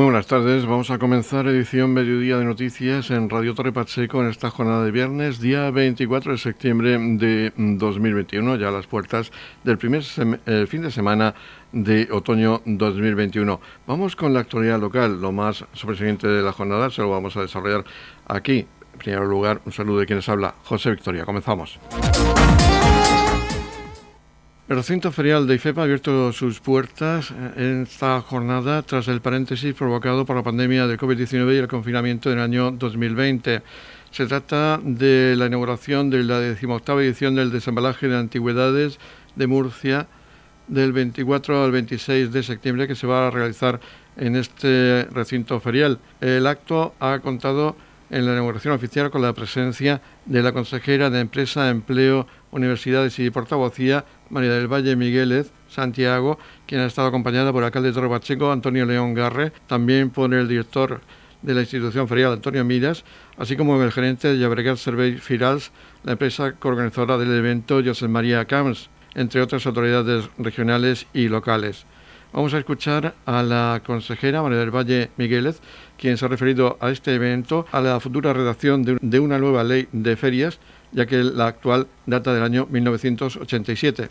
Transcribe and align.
Muy 0.00 0.06
buenas 0.06 0.28
tardes. 0.28 0.64
Vamos 0.64 0.90
a 0.90 0.96
comenzar 0.96 1.46
edición 1.46 1.92
Mediodía 1.92 2.38
de 2.38 2.46
Noticias 2.46 3.10
en 3.10 3.28
Radio 3.28 3.54
Torre 3.54 3.70
Pacheco 3.70 4.22
en 4.22 4.30
esta 4.30 4.48
jornada 4.48 4.82
de 4.82 4.90
viernes, 4.90 5.40
día 5.40 5.70
24 5.70 6.32
de 6.32 6.38
septiembre 6.38 6.96
de 6.98 7.52
2021, 7.54 8.56
ya 8.56 8.68
a 8.68 8.70
las 8.70 8.86
puertas 8.86 9.30
del 9.62 9.76
primer 9.76 10.02
eh, 10.46 10.64
fin 10.66 10.80
de 10.80 10.90
semana 10.90 11.34
de 11.72 12.08
otoño 12.10 12.62
2021. 12.64 13.60
Vamos 13.86 14.16
con 14.16 14.32
la 14.32 14.40
actualidad 14.40 14.80
local, 14.80 15.20
lo 15.20 15.32
más 15.32 15.66
sobresaliente 15.74 16.26
de 16.26 16.40
la 16.40 16.52
jornada, 16.52 16.88
se 16.88 17.02
lo 17.02 17.10
vamos 17.10 17.36
a 17.36 17.42
desarrollar 17.42 17.84
aquí. 18.26 18.66
En 18.94 18.98
primer 18.98 19.20
lugar, 19.20 19.60
un 19.66 19.72
saludo 19.72 19.98
de 19.98 20.06
quienes 20.06 20.26
habla, 20.30 20.54
José 20.64 20.92
Victoria. 20.92 21.26
Comenzamos. 21.26 21.78
El 24.70 24.76
recinto 24.76 25.10
ferial 25.10 25.48
de 25.48 25.56
IFEPA 25.56 25.80
ha 25.80 25.84
abierto 25.84 26.32
sus 26.32 26.60
puertas 26.60 27.32
eh, 27.32 27.34
en 27.56 27.82
esta 27.82 28.20
jornada 28.20 28.82
tras 28.82 29.08
el 29.08 29.20
paréntesis 29.20 29.74
provocado 29.74 30.24
por 30.24 30.36
la 30.36 30.44
pandemia 30.44 30.86
de 30.86 30.96
COVID-19 30.96 31.56
y 31.56 31.58
el 31.58 31.66
confinamiento 31.66 32.30
del 32.30 32.38
año 32.38 32.70
2020. 32.70 33.62
Se 34.12 34.26
trata 34.26 34.78
de 34.80 35.34
la 35.36 35.46
inauguración 35.46 36.08
de 36.08 36.22
la 36.22 36.38
decimoctava 36.38 37.02
edición 37.02 37.34
del 37.34 37.50
desembalaje 37.50 38.06
de 38.06 38.16
antigüedades 38.16 39.00
de 39.34 39.48
Murcia 39.48 40.06
del 40.68 40.92
24 40.92 41.64
al 41.64 41.72
26 41.72 42.30
de 42.30 42.42
septiembre 42.44 42.86
que 42.86 42.94
se 42.94 43.08
va 43.08 43.26
a 43.26 43.30
realizar 43.32 43.80
en 44.16 44.36
este 44.36 45.08
recinto 45.10 45.58
ferial. 45.58 45.98
El 46.20 46.46
acto 46.46 46.94
ha 47.00 47.18
contado 47.18 47.74
en 48.10 48.26
la 48.26 48.32
inauguración 48.32 48.74
oficial 48.74 49.10
con 49.10 49.22
la 49.22 49.32
presencia 49.32 50.00
de 50.26 50.42
la 50.42 50.52
consejera 50.52 51.10
de 51.10 51.20
Empresa, 51.20 51.70
Empleo, 51.70 52.26
Universidades 52.50 53.18
y 53.18 53.30
Portavocía, 53.30 54.04
María 54.30 54.52
del 54.52 54.68
Valle 54.68 54.96
Migueles 54.96 55.52
Santiago, 55.68 56.38
quien 56.66 56.80
ha 56.80 56.86
estado 56.86 57.08
acompañada 57.08 57.52
por 57.52 57.62
el 57.62 57.66
alcalde 57.66 57.92
de 57.92 57.94
Torre 57.94 58.52
Antonio 58.52 58.86
León 58.86 59.14
Garre, 59.14 59.52
también 59.66 60.10
por 60.10 60.32
el 60.32 60.48
director 60.48 61.00
de 61.42 61.54
la 61.54 61.60
institución 61.60 62.06
ferial, 62.08 62.32
Antonio 62.32 62.64
Miras, 62.64 63.04
así 63.38 63.56
como 63.56 63.82
el 63.82 63.92
gerente 63.92 64.28
de 64.28 64.38
Llabregat 64.38 64.76
Survey 64.76 65.16
Firals, 65.16 65.72
la 66.04 66.12
empresa 66.12 66.52
coorganizadora 66.52 67.16
del 67.18 67.32
evento, 67.32 67.82
José 67.84 68.08
María 68.08 68.44
Camps, 68.44 68.90
entre 69.14 69.40
otras 69.40 69.66
autoridades 69.66 70.28
regionales 70.38 71.06
y 71.12 71.28
locales. 71.28 71.86
Vamos 72.32 72.54
a 72.54 72.58
escuchar 72.58 73.14
a 73.26 73.42
la 73.42 73.82
consejera 73.84 74.42
María 74.42 74.58
del 74.58 74.70
Valle 74.70 75.10
Migueles, 75.16 75.60
quien 75.98 76.16
se 76.16 76.24
ha 76.24 76.28
referido 76.28 76.78
a 76.80 76.90
este 76.90 77.14
evento, 77.14 77.66
a 77.72 77.80
la 77.80 77.98
futura 77.98 78.32
redacción 78.32 78.84
de 78.84 79.20
una 79.20 79.38
nueva 79.38 79.64
ley 79.64 79.88
de 79.92 80.16
ferias 80.16 80.60
ya 80.92 81.06
que 81.06 81.22
la 81.22 81.46
actual 81.46 81.86
data 82.06 82.32
del 82.34 82.42
año 82.42 82.66
1987. 82.70 84.08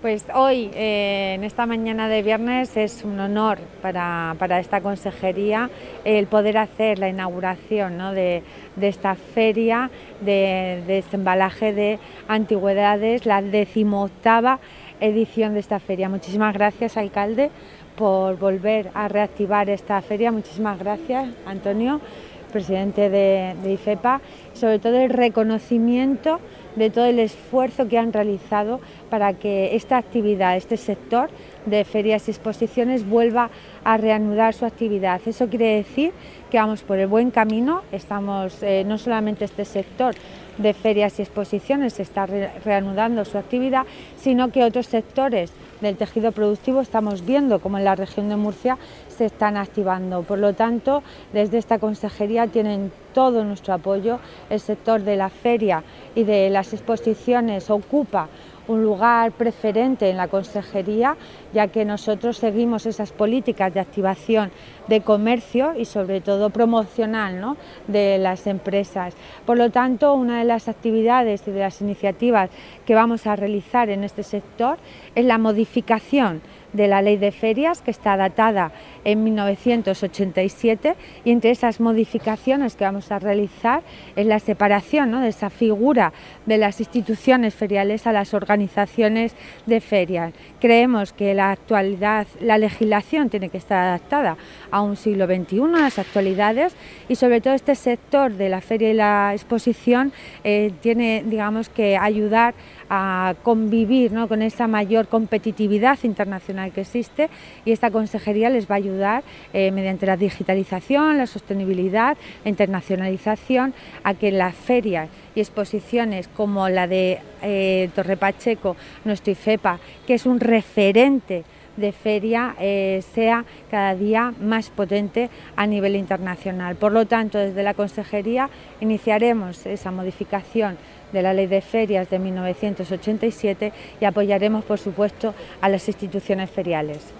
Pues 0.00 0.24
hoy, 0.32 0.70
eh, 0.74 1.32
en 1.34 1.42
esta 1.42 1.66
mañana 1.66 2.08
de 2.08 2.22
viernes, 2.22 2.76
es 2.76 3.02
un 3.02 3.18
honor 3.18 3.58
para, 3.82 4.36
esta 4.60 4.80
consejería 4.80 5.70
el 6.04 6.28
poder 6.28 6.56
hacer 6.56 7.00
la 7.00 7.08
inauguración 7.08 7.98
de, 8.14 8.44
esta 8.80 9.16
feria 9.16 9.90
de, 10.20 10.84
desembalaje 10.86 11.72
de 11.72 11.98
antigüedades, 12.28 13.26
la 13.26 13.42
decimoctava 13.42 14.60
edición 15.00 15.54
de 15.54 15.60
esta 15.60 15.80
feria. 15.80 16.08
Muchísimas 16.08 16.54
gracias, 16.54 16.96
alcalde, 16.96 17.50
por 17.96 18.38
volver 18.38 18.92
a 18.94 19.08
reactivar 19.08 19.68
esta 19.68 20.00
feria. 20.00 20.30
Muchísimas 20.30 20.78
gracias, 20.78 21.28
Antonio 21.44 22.00
presidente 22.48 23.10
de, 23.10 23.54
IFEPA, 23.70 24.20
sobre 24.54 24.78
todo 24.78 24.98
el 24.98 25.10
reconocimiento 25.10 26.40
de 26.76 26.90
todo 26.90 27.06
el 27.06 27.18
esfuerzo 27.18 27.88
que 27.88 27.98
han 27.98 28.12
realizado 28.12 28.80
para 29.10 29.32
que 29.34 29.74
esta 29.74 29.96
actividad, 29.96 30.56
este 30.56 30.76
sector 30.76 31.28
de 31.66 31.84
ferias 31.84 32.28
y 32.28 32.30
exposiciones 32.30 33.08
vuelva 33.08 33.50
a 33.84 33.96
reanudar 33.96 34.54
su 34.54 34.64
actividad. 34.64 35.20
Eso 35.26 35.48
quiere 35.48 35.76
decir 35.76 36.12
que 36.50 36.58
vamos 36.58 36.82
por 36.82 36.98
el 36.98 37.06
buen 37.08 37.30
camino, 37.30 37.82
estamos 37.92 38.62
eh, 38.62 38.84
no 38.86 38.98
solamente 38.98 39.44
este 39.44 39.64
sector 39.64 40.14
de 40.56 40.74
ferias 40.74 41.18
y 41.18 41.22
exposiciones 41.22 42.00
está 42.00 42.26
reanudando 42.26 43.24
su 43.24 43.38
actividad, 43.38 43.84
sino 44.16 44.50
que 44.50 44.64
otros 44.64 44.86
sectores 44.86 45.52
del 45.80 45.96
tejido 45.96 46.32
productivo 46.32 46.80
estamos 46.80 47.24
viendo 47.24 47.60
como 47.60 47.78
en 47.78 47.84
la 47.84 47.94
región 47.94 48.28
de 48.28 48.36
Murcia 48.36 48.78
se 49.08 49.26
están 49.26 49.56
activando. 49.56 50.22
Por 50.22 50.38
lo 50.38 50.54
tanto, 50.54 51.02
desde 51.32 51.58
esta 51.58 51.78
consejería 51.78 52.46
tienen 52.46 52.92
todo 53.14 53.44
nuestro 53.44 53.74
apoyo. 53.74 54.18
El 54.50 54.60
sector 54.60 55.02
de 55.02 55.16
la 55.16 55.28
feria 55.28 55.82
y 56.14 56.24
de 56.24 56.50
las 56.50 56.72
exposiciones 56.72 57.70
ocupa 57.70 58.28
un 58.68 58.82
lugar 58.82 59.32
preferente 59.32 60.10
en 60.10 60.18
la 60.18 60.28
consejería, 60.28 61.16
ya 61.52 61.68
que 61.68 61.84
nosotros 61.84 62.36
seguimos 62.38 62.86
esas 62.86 63.12
políticas 63.12 63.72
de 63.72 63.80
activación 63.80 64.50
de 64.88 65.00
comercio 65.00 65.74
y 65.78 65.84
sobre 65.84 66.20
todo 66.20 66.50
promocional 66.50 67.40
¿no? 67.40 67.56
de 67.86 68.18
las 68.18 68.46
empresas. 68.46 69.14
Por 69.46 69.58
lo 69.58 69.70
tanto, 69.70 70.14
una 70.14 70.38
de 70.38 70.44
las 70.44 70.68
actividades 70.68 71.46
y 71.46 71.50
de 71.50 71.60
las 71.60 71.80
iniciativas 71.80 72.50
que 72.86 72.94
vamos 72.94 73.26
a 73.26 73.36
realizar 73.36 73.90
en 73.90 74.04
este 74.04 74.22
sector 74.22 74.78
es 75.14 75.24
la 75.24 75.38
modificación 75.38 76.40
de 76.72 76.88
la 76.88 77.02
ley 77.02 77.16
de 77.16 77.32
ferias 77.32 77.80
que 77.80 77.90
está 77.90 78.16
datada 78.16 78.72
en 79.04 79.24
1987 79.24 80.96
y 81.24 81.30
entre 81.30 81.50
esas 81.50 81.80
modificaciones 81.80 82.76
que 82.76 82.84
vamos 82.84 83.10
a 83.10 83.18
realizar 83.18 83.82
es 84.16 84.26
la 84.26 84.38
separación 84.38 85.20
de 85.20 85.28
esa 85.28 85.50
figura 85.50 86.12
de 86.46 86.58
las 86.58 86.80
instituciones 86.80 87.54
feriales 87.54 88.06
a 88.06 88.12
las 88.12 88.34
organizaciones 88.34 89.34
de 89.66 89.80
ferias. 89.80 90.32
Creemos 90.60 91.12
que 91.12 91.34
la 91.38 91.52
actualidad, 91.52 92.26
la 92.40 92.58
legislación 92.58 93.30
tiene 93.30 93.48
que 93.48 93.58
estar 93.58 93.78
adaptada 93.78 94.36
a 94.72 94.82
un 94.82 94.96
siglo 94.96 95.26
XXI, 95.26 95.60
a 95.76 95.82
las 95.82 95.98
actualidades 96.00 96.74
y 97.08 97.14
sobre 97.14 97.40
todo 97.40 97.54
este 97.54 97.76
sector 97.76 98.32
de 98.32 98.48
la 98.48 98.60
feria 98.60 98.90
y 98.90 98.94
la 98.94 99.30
exposición 99.34 100.12
eh, 100.42 100.72
tiene 100.82 101.22
digamos 101.24 101.68
que 101.68 101.96
ayudar 101.96 102.54
a 102.90 103.34
convivir 103.42 104.12
con 104.28 104.42
esa 104.42 104.66
mayor 104.66 105.08
competitividad 105.08 105.98
internacional 106.02 106.72
que 106.72 106.82
existe 106.82 107.28
y 107.64 107.72
esta 107.72 107.90
consejería 107.90 108.50
les 108.50 108.70
va 108.70 108.74
a 108.74 108.78
ayudar 108.78 109.22
eh, 109.52 109.70
mediante 109.70 110.06
la 110.06 110.16
digitalización, 110.16 111.18
la 111.18 111.26
sostenibilidad, 111.26 112.16
la 112.44 112.48
internacionalización 112.48 113.74
a 114.04 114.14
que 114.14 114.32
las 114.32 114.54
ferias 114.54 115.08
y 115.34 115.40
exposiciones 115.40 116.28
como 116.28 116.68
la 116.68 116.86
de 116.86 117.18
eh, 117.42 117.90
Torre 117.94 118.16
Pacheco, 118.16 118.76
nuestro 119.04 119.32
IFEPA, 119.32 119.78
que 120.06 120.14
es 120.14 120.26
un 120.26 120.40
referente 120.40 121.44
de 121.78 121.92
feria 121.92 122.56
eh, 122.58 123.02
sea 123.14 123.44
cada 123.70 123.94
día 123.94 124.34
más 124.40 124.68
potente 124.70 125.30
a 125.56 125.66
nivel 125.66 125.96
internacional. 125.96 126.76
Por 126.76 126.92
lo 126.92 127.06
tanto, 127.06 127.38
desde 127.38 127.62
la 127.62 127.74
Consejería 127.74 128.50
iniciaremos 128.80 129.64
esa 129.64 129.90
modificación 129.90 130.76
de 131.12 131.22
la 131.22 131.34
Ley 131.34 131.46
de 131.46 131.60
Ferias 131.60 132.10
de 132.10 132.18
1987 132.18 133.72
y 134.00 134.04
apoyaremos, 134.04 134.64
por 134.64 134.78
supuesto, 134.78 135.34
a 135.60 135.68
las 135.68 135.86
instituciones 135.88 136.50
feriales. 136.50 137.12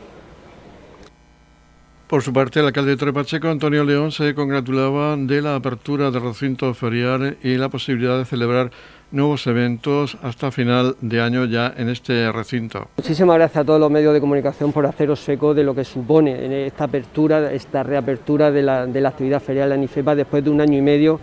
Por 2.08 2.22
su 2.22 2.32
parte, 2.32 2.60
el 2.60 2.64
alcalde 2.64 2.92
de 2.92 2.96
Trepacheco, 2.96 3.48
Antonio 3.48 3.84
León, 3.84 4.12
se 4.12 4.34
congratulaba 4.34 5.14
de 5.14 5.42
la 5.42 5.56
apertura 5.56 6.10
del 6.10 6.22
recinto 6.22 6.72
ferial 6.72 7.36
y 7.42 7.58
la 7.58 7.68
posibilidad 7.68 8.16
de 8.16 8.24
celebrar 8.24 8.70
nuevos 9.10 9.46
eventos 9.46 10.16
hasta 10.22 10.50
final 10.50 10.96
de 11.02 11.20
año 11.20 11.44
ya 11.44 11.74
en 11.76 11.90
este 11.90 12.32
recinto. 12.32 12.88
Muchísimas 12.96 13.36
gracias 13.36 13.62
a 13.62 13.64
todos 13.66 13.78
los 13.78 13.90
medios 13.90 14.14
de 14.14 14.20
comunicación 14.20 14.72
por 14.72 14.86
haceros 14.86 15.28
eco 15.28 15.52
de 15.52 15.64
lo 15.64 15.74
que 15.74 15.84
supone 15.84 16.66
esta 16.66 16.84
apertura, 16.84 17.52
esta 17.52 17.82
reapertura 17.82 18.50
de 18.50 18.62
la, 18.62 18.86
de 18.86 19.00
la 19.02 19.10
actividad 19.10 19.42
ferial 19.42 19.72
en 19.72 19.82
IFEPA 19.84 20.14
después 20.14 20.42
de 20.42 20.48
un 20.48 20.62
año 20.62 20.78
y 20.78 20.82
medio 20.82 21.20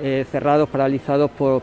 eh, 0.00 0.24
cerrados, 0.30 0.68
paralizados 0.68 1.30
por, 1.30 1.62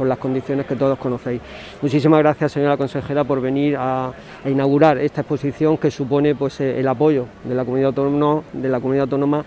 las 0.00 0.18
condiciones 0.18 0.66
que 0.66 0.76
todos 0.76 0.98
conocéis. 0.98 1.40
Muchísimas 1.80 2.18
gracias, 2.20 2.52
señora 2.52 2.76
consejera, 2.76 3.24
por 3.24 3.40
venir 3.40 3.76
a, 3.78 4.12
inaugurar 4.44 4.98
esta 4.98 5.22
exposición 5.22 5.78
que 5.78 5.90
supone 5.90 6.34
pues, 6.34 6.60
eh, 6.60 6.78
el 6.78 6.88
apoyo 6.88 7.26
de 7.42 7.54
la 7.54 7.64
comunidad 7.64 7.88
autónoma, 7.88 8.42
de 8.52 8.68
la 8.68 8.80
comunidad 8.80 9.04
autónoma 9.04 9.44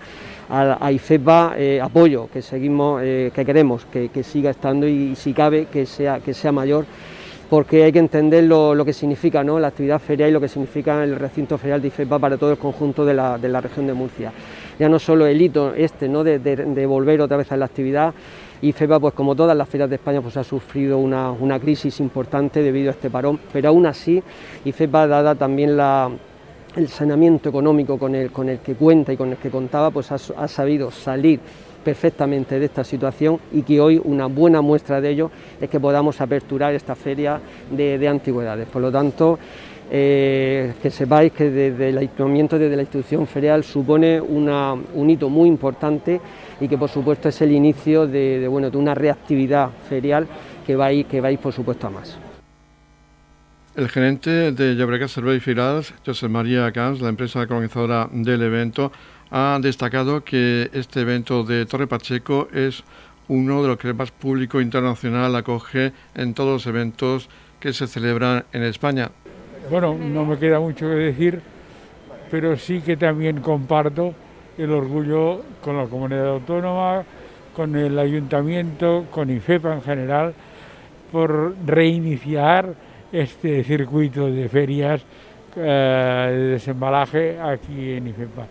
a, 0.50 0.90
IFEPA, 0.90 1.54
eh, 1.56 1.80
apoyo 1.80 2.28
que 2.32 2.42
seguimos, 2.42 3.02
que 3.02 3.44
queremos 3.46 3.84
que, 3.84 4.22
siga 4.22 4.50
estando 4.50 4.88
y, 4.88 5.14
si 5.14 5.32
cabe 5.32 5.66
que 5.66 5.86
sea, 5.86 6.20
que 6.20 6.34
sea 6.34 6.52
mayor 6.52 6.86
porque 7.48 7.84
hay 7.84 7.92
que 7.92 7.98
entender 7.98 8.44
lo, 8.44 8.84
que 8.84 8.92
significa 8.92 9.42
¿no? 9.42 9.58
la 9.58 9.68
actividad 9.68 9.98
ferial 10.00 10.30
y 10.30 10.32
lo 10.32 10.40
que 10.40 10.48
significa 10.48 11.02
el 11.02 11.16
recinto 11.16 11.56
ferial 11.56 11.80
de 11.80 11.88
IFEPA 11.88 12.18
para 12.18 12.36
todo 12.36 12.50
el 12.50 12.58
conjunto 12.58 13.04
de 13.04 13.14
la, 13.14 13.38
de 13.38 13.48
la 13.48 13.60
región 13.60 13.86
de 13.86 13.94
Murcia 13.94 14.32
ya 14.78 14.88
no 14.88 14.98
solo 14.98 15.26
el 15.26 15.40
hito 15.40 15.74
este 15.74 16.08
¿no? 16.08 16.24
de, 16.24 16.86
volver 16.86 17.20
otra 17.20 17.36
vez 17.36 17.50
a 17.52 17.56
la 17.56 17.66
actividad 17.66 18.14
y 18.60 18.72
FEPA, 18.72 18.98
pues 18.98 19.14
como 19.14 19.36
todas 19.36 19.56
las 19.56 19.68
ferias 19.68 19.88
de 19.88 19.96
España, 19.96 20.20
pues 20.20 20.36
ha 20.36 20.44
sufrido 20.44 20.98
una, 20.98 21.60
crisis 21.60 22.00
importante 22.00 22.62
debido 22.62 22.88
a 22.88 22.92
este 22.92 23.08
parón, 23.08 23.38
pero 23.52 23.68
aún 23.68 23.86
así, 23.86 24.20
IFEPA, 24.64 25.06
dada 25.06 25.34
también 25.36 25.78
el 26.76 26.88
saneamiento 26.88 27.48
económico 27.48 27.98
con 27.98 28.16
el, 28.16 28.32
con 28.32 28.48
el 28.48 28.58
que 28.58 28.74
cuenta 28.74 29.12
y 29.12 29.16
con 29.16 29.30
el 29.30 29.36
que 29.36 29.50
contaba, 29.50 29.90
pues 29.90 30.10
ha, 30.10 30.48
sabido 30.48 30.90
salir 30.90 31.38
perfectamente 31.84 32.58
de 32.58 32.64
esta 32.64 32.82
situación 32.82 33.38
y 33.52 33.62
que 33.62 33.80
hoy 33.80 34.00
una 34.02 34.26
buena 34.26 34.60
muestra 34.60 35.00
de 35.00 35.10
ello 35.10 35.30
es 35.60 35.70
que 35.70 35.78
podamos 35.78 36.20
aperturar 36.20 36.74
esta 36.74 36.96
feria 36.96 37.40
de, 37.70 37.96
de 37.96 38.08
antigüedades. 38.08 38.66
Por 38.68 38.82
lo 38.82 38.90
tanto, 38.90 39.38
eh, 39.90 40.74
que 40.82 40.90
sepáis 40.90 41.32
que 41.32 41.50
desde 41.50 41.88
el 41.88 41.98
ayuntamiento, 41.98 42.58
desde 42.58 42.76
la 42.76 42.82
institución 42.82 43.26
ferial, 43.26 43.64
supone 43.64 44.20
un 44.20 45.10
hito 45.10 45.28
muy 45.28 45.48
importante 45.48 46.20
y 46.60 46.68
que 46.68 46.76
por 46.76 46.90
supuesto 46.90 47.28
es 47.28 47.40
el 47.40 47.52
inicio 47.52 48.06
de, 48.06 48.46
bueno, 48.48 48.70
de 48.70 48.76
una 48.76 48.94
reactividad 48.94 49.70
ferial 49.88 50.26
que 50.66 50.76
va, 50.76 50.86
a 50.86 50.92
ir, 50.92 51.06
que 51.06 51.20
va 51.20 51.30
por 51.40 51.52
supuesto 51.52 51.86
a 51.86 51.90
más. 51.90 52.18
El 53.76 53.88
gerente 53.88 54.50
de 54.50 54.74
Llobregat 54.74 55.08
Servei 55.08 55.38
Firals, 55.38 55.94
José 56.04 56.28
María 56.28 56.72
Camps, 56.72 57.00
la 57.00 57.10
empresa 57.10 57.38
organizadora 57.40 58.08
del 58.10 58.42
evento, 58.42 58.90
ha 59.30 59.58
destacado 59.62 60.24
que 60.24 60.68
este 60.72 61.02
evento 61.02 61.44
de 61.44 61.64
Torre 61.64 61.86
Pacheco 61.86 62.48
es 62.52 62.82
uno 63.28 63.62
de 63.62 63.68
los 63.68 63.78
que 63.78 63.92
más 63.92 64.10
público 64.10 64.60
internacional 64.60 65.36
acoge 65.36 65.92
en 66.14 66.34
todos 66.34 66.50
los 66.50 66.66
eventos 66.66 67.28
que 67.60 67.72
se 67.72 67.86
celebran 67.86 68.44
en 68.52 68.64
España. 68.64 69.10
Bueno, 69.70 69.94
no 69.94 70.24
me 70.24 70.38
queda 70.38 70.60
mucho 70.60 70.88
que 70.88 70.94
decir, 70.94 71.40
pero 72.30 72.56
sí 72.56 72.80
que 72.80 72.96
también 72.96 73.40
comparto 73.40 74.14
el 74.56 74.72
orgullo 74.72 75.42
con 75.62 75.76
la 75.76 75.84
comunidad 75.84 76.28
autónoma, 76.28 77.04
con 77.54 77.76
el 77.76 77.98
ayuntamiento, 77.98 79.04
con 79.10 79.28
IFEPA 79.28 79.74
en 79.74 79.82
general, 79.82 80.34
por 81.12 81.54
reiniciar 81.66 82.72
este 83.12 83.62
circuito 83.62 84.30
de 84.30 84.48
ferias 84.48 85.02
eh, 85.56 86.30
de 86.30 86.44
desembalaje 86.52 87.38
aquí 87.38 87.92
en 87.92 88.06
IFEPA. 88.06 88.46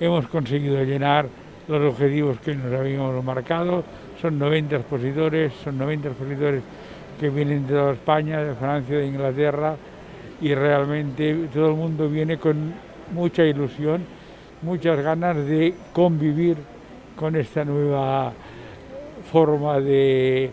Hemos 0.00 0.26
conseguido 0.26 0.84
llenar 0.84 1.26
los 1.66 1.94
objetivos 1.94 2.40
que 2.40 2.54
nos 2.54 2.72
habíamos 2.74 3.24
marcado, 3.24 3.84
son 4.20 4.38
90 4.38 4.76
expositores, 4.76 5.50
son 5.64 5.78
90 5.78 6.08
expositores 6.08 6.62
que 7.18 7.30
vienen 7.30 7.66
de 7.66 7.72
toda 7.72 7.92
España, 7.94 8.42
de 8.44 8.54
Francia, 8.54 8.98
de 8.98 9.06
Inglaterra, 9.06 9.76
y 10.40 10.54
realmente 10.54 11.48
todo 11.52 11.68
el 11.70 11.76
mundo 11.76 12.08
viene 12.08 12.38
con 12.38 12.72
mucha 13.12 13.44
ilusión, 13.44 14.04
muchas 14.62 15.00
ganas 15.00 15.36
de 15.36 15.74
convivir 15.92 16.56
con 17.16 17.34
esta 17.36 17.64
nueva 17.64 18.32
forma 19.30 19.80
de, 19.80 20.50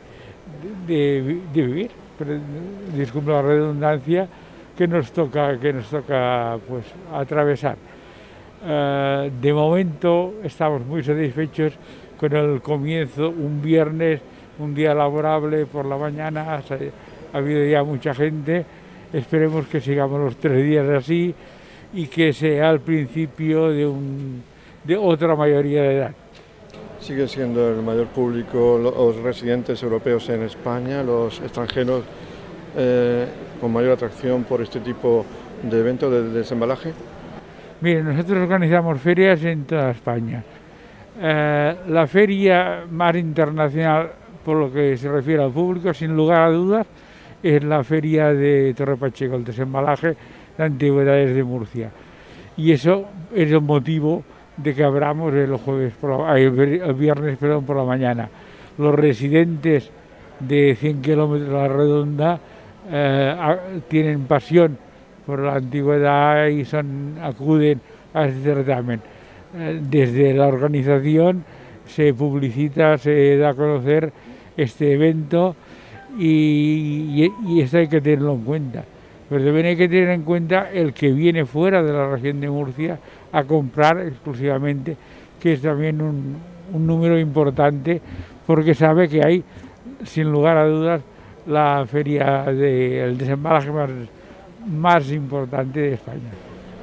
de, 0.88 1.40
vivir, 1.54 1.92
disculpe 2.96 3.32
la 3.32 3.42
redundancia, 3.42 4.28
que 4.76 4.88
nos 4.88 5.12
toca, 5.12 5.58
que 5.60 5.72
nos 5.72 5.90
toca 5.90 6.58
pues, 6.68 6.86
atravesar. 7.14 7.78
Eh, 8.68 9.32
de 9.42 9.54
momento 9.54 10.36
estamos 10.44 10.86
muy 10.86 11.04
satisfechos 11.04 11.74
con 12.20 12.36
el 12.36 12.62
comienzo, 12.62 13.30
un 13.30 13.62
viernes, 13.62 14.22
un 14.60 14.74
día 14.74 14.94
laborable 14.94 15.66
por 15.66 15.86
la 15.86 15.98
mañana, 15.98 16.56
ha 16.56 17.38
habido 17.38 17.66
ya 17.66 17.84
mucha 17.84 18.14
gente 18.14 18.66
Esperemos 19.16 19.66
que 19.68 19.80
sigamos 19.80 20.20
los 20.20 20.36
tres 20.36 20.62
días 20.62 20.90
así 20.90 21.34
y 21.94 22.08
que 22.08 22.34
sea 22.34 22.70
el 22.72 22.82
principio 22.82 23.70
de, 23.70 23.86
un, 23.86 24.44
de 24.84 24.98
otra 24.98 25.38
mayoría 25.38 25.84
de 25.84 25.96
edad. 25.96 26.12
Sigue 27.00 27.26
siendo 27.30 27.70
el 27.70 27.82
mayor 27.82 28.08
público 28.08 28.78
los 28.78 29.16
residentes 29.22 29.82
europeos 29.82 30.28
en 30.28 30.44
España, 30.44 31.02
los 31.02 31.40
extranjeros 31.40 32.04
eh, 32.76 33.26
con 33.62 33.72
mayor 33.72 33.94
atracción 33.94 34.44
por 34.44 34.62
este 34.62 34.82
tipo 34.82 35.26
de 35.64 35.80
eventos 35.80 36.12
de 36.12 36.24
desembalaje. 36.32 36.92
Mire, 37.80 38.04
nosotros 38.04 38.38
organizamos 38.40 39.00
ferias 39.00 39.42
en 39.46 39.64
toda 39.64 39.92
España. 39.92 40.44
Eh, 41.22 41.76
la 41.88 42.06
feria 42.06 42.84
más 42.92 43.16
internacional, 43.16 44.12
por 44.44 44.58
lo 44.58 44.74
que 44.74 44.98
se 44.98 45.10
refiere 45.10 45.42
al 45.42 45.52
público, 45.52 45.94
sin 45.94 46.14
lugar 46.18 46.42
a 46.42 46.50
dudas, 46.50 46.86
es 47.46 47.64
la 47.64 47.84
feria 47.84 48.34
de 48.34 48.74
Torre 48.74 48.98
Pacheco, 48.98 49.36
el 49.36 49.44
desembalaje 49.44 50.16
de 50.58 50.64
antigüedades 50.64 51.36
de 51.36 51.44
Murcia. 51.44 51.92
Y 52.58 52.72
eso 52.72 53.06
es 53.34 53.52
el 53.52 53.62
motivo 53.62 54.24
de 54.58 54.74
que 54.74 54.84
abramos 54.84 55.34
el, 55.34 55.56
jueves 55.58 55.94
el 56.02 56.94
viernes 56.94 57.38
perdón, 57.38 57.66
por 57.66 57.76
la 57.76 57.84
mañana. 57.84 58.30
Los 58.78 58.96
residentes 58.96 59.92
de 60.40 60.76
100 60.76 61.02
kilómetros 61.02 61.50
a 61.50 61.54
la 61.54 61.68
redonda 61.68 62.40
eh, 62.90 63.58
tienen 63.88 64.26
pasión 64.26 64.78
por 65.26 65.40
la 65.40 65.56
antigüedad 65.56 66.48
y 66.48 66.66
son, 66.66 67.18
acuden 67.22 67.80
a 68.14 68.26
este 68.26 68.42
certamen. 68.42 69.02
Eh, 69.56 69.82
desde 69.82 70.34
la 70.34 70.48
organización 70.48 71.44
se 71.86 72.14
publicita, 72.14 72.98
se 72.98 73.38
da 73.38 73.50
a 73.50 73.54
conocer 73.54 74.12
este 74.58 74.94
evento 74.94 75.56
y, 76.18 77.62
eso 77.62 77.78
hay 77.78 77.88
que 77.88 78.02
tenerlo 78.02 78.34
en 78.34 78.44
cuenta. 78.44 78.84
Pero 79.30 79.44
también 79.44 79.66
hay 79.68 79.76
que 79.76 79.90
tener 79.90 80.10
en 80.10 80.22
cuenta 80.22 80.72
el 80.72 80.94
que 80.94 81.12
viene 81.12 81.46
fuera 81.46 81.82
de 81.82 81.92
la 81.92 82.10
región 82.10 82.40
de 82.40 82.50
Murcia 82.50 83.00
a 83.32 83.44
comprar 83.44 84.00
exclusivamente, 84.00 84.96
que 85.40 85.54
es 85.54 85.62
también 85.62 86.02
un, 86.02 86.38
número 86.74 87.20
importante, 87.20 88.02
porque 88.46 88.74
sabe 88.74 89.08
que 89.08 89.24
hay, 89.24 89.44
sin 90.04 90.32
lugar 90.32 90.58
a 90.58 90.66
dudas, 90.66 91.02
la 91.48 91.86
feria 91.90 92.44
del 92.46 93.18
desembalaje 93.18 93.72
más, 93.72 93.90
más 94.68 95.12
importante 95.12 95.80
de 95.80 95.94
España. 95.94 96.32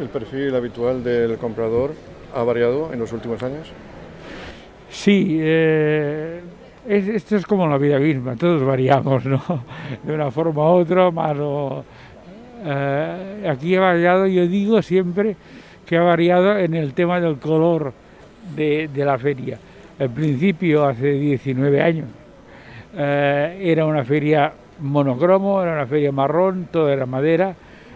¿El 0.01 0.09
perfil 0.09 0.55
habitual 0.55 1.03
del 1.03 1.37
comprador 1.37 1.95
ha 2.35 2.43
variado 2.43 2.93
en 2.93 2.99
los 2.99 3.13
últimos 3.13 3.43
años? 3.43 3.73
Sí, 4.89 5.39
eh, 5.41 6.41
esto 6.93 7.37
es 7.37 7.47
como 7.47 7.67
la 7.67 7.79
vida 7.79 7.99
misma, 7.99 8.37
todos 8.37 8.63
variamos, 8.63 9.25
¿no? 9.25 9.41
De 10.03 10.15
una 10.15 10.31
forma 10.31 10.63
u 10.63 10.81
otra, 10.81 11.11
más 11.11 11.37
o... 11.39 11.85
Eh, 12.65 13.49
aquí 13.51 13.75
ha 13.75 13.81
variado, 13.81 14.27
yo 14.27 14.47
digo 14.47 14.83
siempre 14.83 15.37
que 15.87 15.97
ha 15.97 16.03
variado 16.03 16.59
en 16.59 16.75
el 16.75 16.93
tema 16.93 17.19
del 17.19 17.39
color 17.39 17.93
de, 18.55 18.89
la 18.95 19.19
feria. 19.19 19.59
Al 19.99 20.11
principio, 20.11 20.85
hace 20.85 21.13
19 21.13 21.83
años, 21.83 22.09
eh, 22.95 23.59
era 23.63 23.87
una 23.87 24.05
feria 24.05 24.53
monocromo, 24.81 25.63
era 25.63 25.73
una 25.73 25.87
feria 25.87 26.13
marrón, 26.13 26.69
todo 26.71 26.91
era 26.91 27.07
madera. 27.07 27.55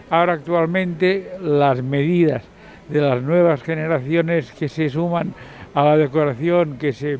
Ahora 0.09 0.33
actualmente 0.33 1.33
las 1.41 1.83
medidas 1.83 2.43
de 2.89 3.01
las 3.01 3.21
nuevas 3.21 3.61
generaciones 3.61 4.51
que 4.51 4.69
se 4.69 4.89
suman 4.89 5.33
a 5.73 5.83
la 5.83 5.97
decoración, 5.97 6.77
que 6.77 6.93
se 6.93 7.19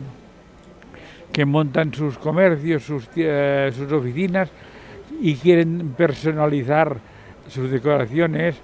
que 1.31 1.45
montan 1.45 1.94
sus 1.94 2.18
comercios, 2.18 2.83
sus, 2.83 3.07
eh, 3.15 3.71
sus 3.75 3.91
oficinas 3.91 4.50
y 5.21 5.35
quieren 5.35 5.94
personalizar 5.97 6.97
sus 7.47 7.71
decoraciones, 7.71 8.56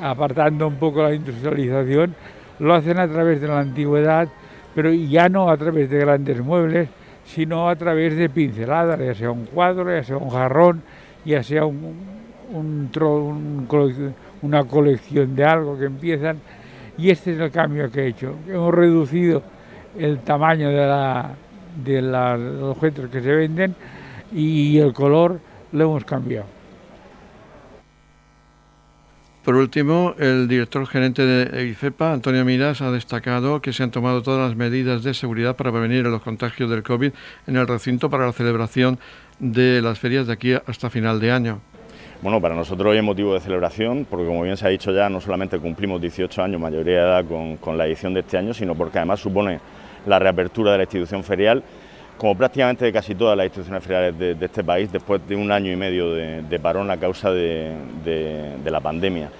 apartando 0.00 0.68
un 0.68 0.76
poco 0.76 1.02
la 1.02 1.14
industrialización, 1.14 2.14
lo 2.58 2.74
hacen 2.74 2.98
a 2.98 3.08
través 3.08 3.40
de 3.40 3.48
la 3.48 3.60
antigüedad, 3.60 4.28
pero 4.74 4.92
ya 4.92 5.28
no 5.28 5.50
a 5.50 5.56
través 5.56 5.88
de 5.90 5.98
grandes 5.98 6.40
muebles, 6.40 6.88
sino 7.24 7.68
a 7.68 7.76
través 7.76 8.16
de 8.16 8.28
pinceladas, 8.28 8.98
ya 9.00 9.14
sea 9.14 9.30
un 9.30 9.46
cuadro, 9.46 9.90
ya 9.90 10.04
sea 10.04 10.16
un 10.16 10.30
jarrón, 10.30 10.82
ya 11.24 11.42
sea 11.42 11.64
un, 11.64 11.96
una 14.42 14.64
colección 14.64 15.34
de 15.34 15.44
algo 15.44 15.78
que 15.78 15.86
empiezan. 15.86 16.38
Y 16.98 17.10
este 17.10 17.32
es 17.32 17.40
el 17.40 17.50
cambio 17.50 17.90
que 17.90 18.02
he 18.02 18.06
hecho. 18.08 18.36
Hemos 18.48 18.72
reducido 18.72 19.42
el 19.98 20.20
tamaño 20.20 20.70
de 20.70 20.86
la, 20.86 21.30
de 21.84 22.02
los 22.02 22.76
objetos 22.76 23.10
que 23.10 23.20
se 23.20 23.32
venden 23.32 23.74
y 24.32 24.78
el 24.78 24.92
color 24.92 25.40
lo 25.72 25.84
hemos 25.84 26.04
cambiado. 26.04 26.56
Por 29.46 29.54
último, 29.54 30.16
el 30.18 30.48
director 30.48 30.84
gerente 30.88 31.24
de 31.24 31.68
IFEPA, 31.68 32.12
Antonio 32.12 32.44
Miras, 32.44 32.82
ha 32.82 32.90
destacado 32.90 33.62
que 33.62 33.72
se 33.72 33.84
han 33.84 33.92
tomado 33.92 34.20
todas 34.20 34.48
las 34.48 34.56
medidas 34.56 35.04
de 35.04 35.14
seguridad 35.14 35.54
para 35.54 35.70
prevenir 35.70 36.04
los 36.06 36.20
contagios 36.20 36.68
del 36.68 36.82
COVID 36.82 37.12
en 37.46 37.56
el 37.56 37.68
recinto 37.68 38.10
para 38.10 38.26
la 38.26 38.32
celebración 38.32 38.98
de 39.38 39.80
las 39.82 40.00
ferias 40.00 40.26
de 40.26 40.32
aquí 40.32 40.52
hasta 40.52 40.90
final 40.90 41.20
de 41.20 41.30
año. 41.30 41.60
Bueno, 42.22 42.40
para 42.40 42.56
nosotros 42.56 42.90
hoy 42.90 42.96
es 42.96 43.04
motivo 43.04 43.34
de 43.34 43.40
celebración, 43.40 44.04
porque 44.10 44.26
como 44.26 44.42
bien 44.42 44.56
se 44.56 44.66
ha 44.66 44.70
dicho 44.70 44.90
ya, 44.90 45.08
no 45.08 45.20
solamente 45.20 45.60
cumplimos 45.60 46.00
18 46.00 46.42
años, 46.42 46.60
mayoría 46.60 46.94
de 46.94 47.00
edad, 47.02 47.24
con, 47.24 47.56
con 47.58 47.78
la 47.78 47.86
edición 47.86 48.14
de 48.14 48.20
este 48.20 48.38
año, 48.38 48.52
sino 48.52 48.74
porque 48.74 48.98
además 48.98 49.20
supone 49.20 49.60
la 50.06 50.18
reapertura 50.18 50.72
de 50.72 50.78
la 50.78 50.84
institución 50.84 51.22
ferial, 51.22 51.62
como 52.16 52.36
prácticamente 52.36 52.84
de 52.86 52.92
casi 52.92 53.14
todas 53.14 53.36
las 53.36 53.46
instituciones 53.46 53.84
feriales 53.84 54.18
de, 54.18 54.44
este 54.44 54.64
país, 54.64 54.90
después 54.90 55.26
de 55.28 55.36
un 55.36 55.52
año 55.52 55.70
y 55.70 55.76
medio 55.76 56.12
de, 56.12 56.58
parón 56.60 56.90
a 56.90 56.96
causa 56.96 57.30
de, 57.30 57.74
la 58.64 58.80
pandemia. 58.80 59.30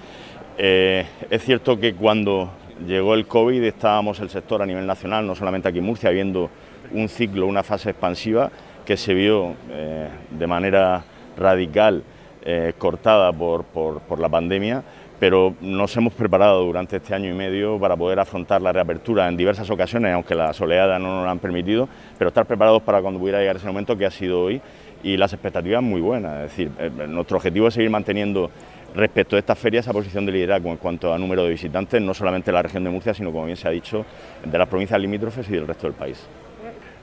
Eh, 0.57 1.05
es 1.29 1.43
cierto 1.43 1.79
que 1.79 1.93
cuando 1.93 2.51
llegó 2.85 3.13
el 3.13 3.27
COVID 3.27 3.63
estábamos 3.63 4.19
el 4.19 4.29
sector 4.29 4.61
a 4.61 4.65
nivel 4.65 4.85
nacional, 4.85 5.25
no 5.25 5.35
solamente 5.35 5.67
aquí 5.69 5.79
en 5.79 5.85
Murcia, 5.85 6.09
viendo 6.11 6.49
un 6.91 7.09
ciclo, 7.09 7.47
una 7.47 7.63
fase 7.63 7.89
expansiva 7.89 8.51
que 8.85 8.97
se 8.97 9.13
vio 9.13 9.55
eh, 9.71 10.07
de 10.29 10.47
manera 10.47 11.03
radical 11.37 12.03
eh, 12.45 12.73
cortada 12.77 13.33
por 13.33 14.19
la 14.19 14.29
pandemia 14.29 14.83
pero 15.19 15.55
nos 15.61 15.95
hemos 15.97 16.13
preparado 16.13 16.63
durante 16.63 16.97
este 16.97 17.13
año 17.13 17.31
y 17.31 17.33
medio 17.33 17.79
para 17.79 17.95
poder 17.95 18.19
afrontar 18.19 18.61
la 18.61 18.71
reapertura 18.71 19.27
en 19.27 19.37
diversas 19.37 19.69
ocasiones, 19.69 20.13
aunque 20.13 20.35
las 20.35 20.59
oleadas 20.61 21.01
no 21.01 21.15
nos 21.15 21.25
lo 21.25 21.29
han 21.29 21.39
permitido, 21.39 21.89
pero 22.17 22.29
estar 22.29 22.45
preparados 22.45 22.83
para 22.83 23.01
cuando 23.01 23.19
pudiera 23.19 23.39
llegar 23.39 23.55
ese 23.55 23.67
momento 23.67 23.97
que 23.97 24.05
ha 24.05 24.11
sido 24.11 24.41
hoy 24.41 24.61
y 25.03 25.17
las 25.17 25.33
expectativas 25.33 25.81
muy 25.81 26.01
buenas. 26.01 26.45
Es 26.45 26.51
decir, 26.51 26.71
eh, 26.79 27.07
nuestro 27.07 27.37
objetivo 27.37 27.67
es 27.67 27.73
seguir 27.73 27.89
manteniendo 27.89 28.51
respecto 28.95 29.35
a 29.35 29.39
esta 29.39 29.55
feria, 29.55 29.79
esa 29.79 29.93
posición 29.93 30.25
de 30.25 30.31
liderazgo 30.31 30.69
en 30.71 30.77
cuanto 30.77 31.13
a 31.13 31.17
número 31.17 31.43
de 31.43 31.49
visitantes, 31.49 32.01
no 32.01 32.13
solamente 32.13 32.51
en 32.51 32.55
la 32.55 32.61
región 32.61 32.83
de 32.83 32.89
Murcia, 32.89 33.13
sino 33.13 33.31
como 33.31 33.45
bien 33.45 33.57
se 33.57 33.67
ha 33.67 33.71
dicho, 33.71 34.05
de 34.43 34.57
las 34.57 34.67
provincias 34.67 34.99
limítrofes 34.99 35.47
y 35.49 35.53
del 35.53 35.67
resto 35.67 35.87
del 35.87 35.95
país. 35.95 36.25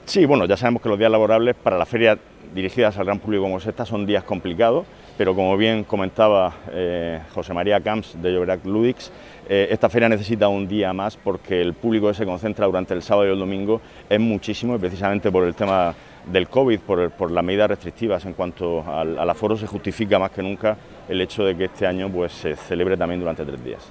Sí, 0.05 0.25
bueno, 0.25 0.45
ya 0.45 0.55
sabemos 0.55 0.81
que 0.81 0.89
los 0.89 0.99
días 0.99 1.11
laborables 1.11 1.55
para 1.55 1.77
la 1.77 1.85
feria 1.85 2.17
dirigidas 2.53 2.97
al 2.97 3.05
gran 3.05 3.19
público 3.19 3.43
como 3.43 3.57
es 3.57 3.65
son 3.85 4.05
días 4.05 4.23
complicados, 4.23 4.85
pero 5.17 5.35
como 5.35 5.55
bien 5.57 5.83
comentaba 5.83 6.53
eh, 6.71 7.21
José 7.33 7.53
María 7.53 7.79
Camps 7.81 8.21
de 8.21 8.33
Llobregat 8.33 8.65
Ludix, 8.65 9.11
eh, 9.47 9.67
esta 9.69 9.89
feria 9.89 10.09
necesita 10.09 10.47
un 10.47 10.67
día 10.67 10.91
más 10.93 11.17
porque 11.17 11.61
el 11.61 11.73
público 11.73 12.07
que 12.07 12.15
se 12.15 12.25
concentra 12.25 12.65
durante 12.65 12.93
el 12.93 13.01
sábado 13.01 13.27
y 13.27 13.31
el 13.31 13.39
domingo 13.39 13.81
es 14.09 14.19
muchísimo 14.19 14.75
y 14.75 14.79
precisamente 14.79 15.31
por 15.31 15.43
el 15.43 15.55
tema 15.55 15.93
del 16.25 16.47
COVID, 16.49 16.79
por, 16.79 17.31
las 17.31 17.43
medidas 17.43 17.69
restrictivas 17.69 18.25
en 18.25 18.33
cuanto 18.33 18.83
al, 18.87 19.29
aforo, 19.29 19.55
se 19.55 19.67
justifica 19.67 20.17
más 20.17 20.31
que 20.31 20.41
nunca 20.41 20.75
el 21.07 21.21
hecho 21.21 21.43
de 21.43 21.55
que 21.55 21.65
este 21.65 21.85
año 21.85 22.09
pues, 22.09 22.31
se 22.31 22.55
celebre 22.55 22.97
también 22.97 23.19
durante 23.19 23.45
tres 23.45 23.63
días. 23.63 23.83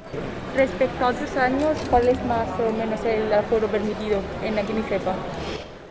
Respecto 0.57 1.05
a 1.05 1.09
otros 1.09 1.37
años, 1.37 1.79
¿cuál 1.89 2.09
es 2.09 2.25
más 2.25 2.49
o 2.59 2.73
menos 2.77 3.05
el 3.05 3.33
aforo 3.33 3.69
permitido 3.69 4.19
en 4.43 4.57
la 4.57 4.63
Quimicepa? 4.63 5.15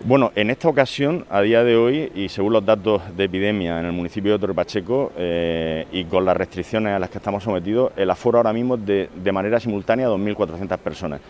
Bueno, 0.05 0.33
en 0.35 0.49
esta 0.49 0.67
ocasión, 0.67 1.25
a 1.29 1.39
día 1.39 1.63
de 1.63 1.77
hoy, 1.77 2.11
y 2.13 2.27
según 2.27 2.51
los 2.51 2.65
datos 2.65 3.01
de 3.15 3.23
epidemia 3.23 3.79
en 3.79 3.85
el 3.85 3.93
municipio 3.93 4.33
de 4.33 4.39
Torre 4.39 4.53
Pacheco 4.53 5.13
eh, 5.15 5.87
y 5.93 6.03
con 6.03 6.25
las 6.25 6.35
restricciones 6.35 6.91
a 6.91 6.99
las 6.99 7.09
que 7.09 7.19
estamos 7.19 7.41
sometidos, 7.41 7.93
el 7.95 8.09
aforo 8.09 8.37
ahora 8.37 8.51
mismo 8.51 8.75
es 8.75 8.85
de, 8.85 9.09
de 9.15 9.31
manera 9.31 9.61
simultánea 9.61 10.09
2.400 10.09 10.77
personas. 10.79 11.21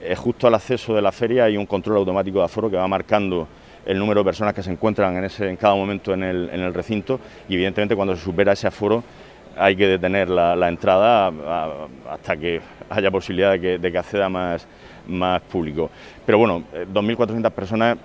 Es 0.00 0.16
justo 0.16 0.46
al 0.46 0.54
acceso 0.54 0.94
de 0.94 1.02
la 1.02 1.10
feria 1.10 1.46
hay 1.46 1.56
un 1.56 1.66
control 1.66 1.96
automático 1.96 2.38
de 2.38 2.44
aforo 2.44 2.70
que 2.70 2.76
va 2.76 2.86
marcando 2.86 3.48
el 3.84 3.98
número 3.98 4.20
de 4.20 4.26
personas 4.26 4.54
que 4.54 4.62
se 4.62 4.70
encuentran 4.70 5.16
en, 5.16 5.24
ese, 5.24 5.48
en 5.48 5.56
cada 5.56 5.74
momento 5.74 6.14
en 6.14 6.22
el, 6.22 6.72
recinto 6.72 7.18
y 7.48 7.54
evidentemente 7.54 7.96
cuando 7.96 8.14
se 8.14 8.22
supera 8.22 8.52
ese 8.52 8.68
aforo 8.68 9.02
hay 9.56 9.74
que 9.74 9.88
detener 9.88 10.28
la, 10.28 10.68
entrada 10.68 11.32
hasta 12.08 12.36
que 12.36 12.60
haya 12.90 13.10
posibilidad 13.10 13.50
de 13.50 13.60
que, 13.60 13.78
de 13.78 13.90
que 13.90 13.98
acceda 13.98 14.28
más, 14.28 14.68
más 15.08 15.42
público. 15.42 15.90
Pero 16.24 16.38
bueno, 16.38 16.62
2.400 16.94 17.44
eh, 17.44 17.50
personas 17.50 17.98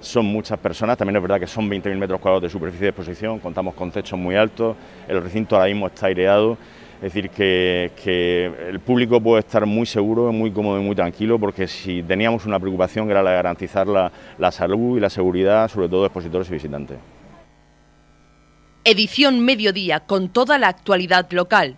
son 0.00 0.26
muchas 0.26 0.58
personas, 0.58 0.96
también 0.96 1.16
es 1.16 1.22
verdad 1.22 1.40
que 1.40 1.46
son 1.46 1.68
20.000 1.68 1.96
metros 1.96 2.20
cuadrados 2.20 2.42
de 2.42 2.50
superficie 2.50 2.84
de 2.84 2.90
exposición, 2.90 3.38
contamos 3.38 3.74
con 3.74 3.90
techos 3.90 4.18
muy 4.18 4.36
altos, 4.36 4.76
el 5.08 5.22
recinto 5.22 5.56
ahora 5.56 5.68
mismo 5.68 5.86
está 5.86 6.06
aireado, 6.06 6.58
es 6.96 7.12
decir, 7.12 7.28
que, 7.30 8.52
el 8.68 8.80
público 8.80 9.20
puede 9.20 9.40
estar 9.40 9.66
muy 9.66 9.86
seguro, 9.86 10.32
muy 10.32 10.50
cómodo 10.50 10.80
y 10.80 10.82
muy 10.84 10.94
tranquilo, 10.94 11.38
porque 11.38 11.66
si 11.66 12.02
teníamos 12.02 12.46
una 12.46 12.58
preocupación 12.58 13.10
era 13.10 13.22
la 13.22 13.30
de 13.30 13.36
garantizar 13.36 13.86
la, 13.86 14.10
la 14.38 14.50
salud 14.50 14.96
y 14.96 15.00
la 15.00 15.10
seguridad, 15.10 15.68
sobre 15.68 15.88
todo 15.88 16.02
de 16.02 16.06
expositores 16.06 16.48
y 16.48 16.52
visitantes. 16.54 16.98
Edición 18.84 19.40
Mediodía 19.40 20.00
con 20.00 20.28
toda 20.28 20.58
la 20.58 20.68
actualidad 20.68 21.30
local. 21.32 21.76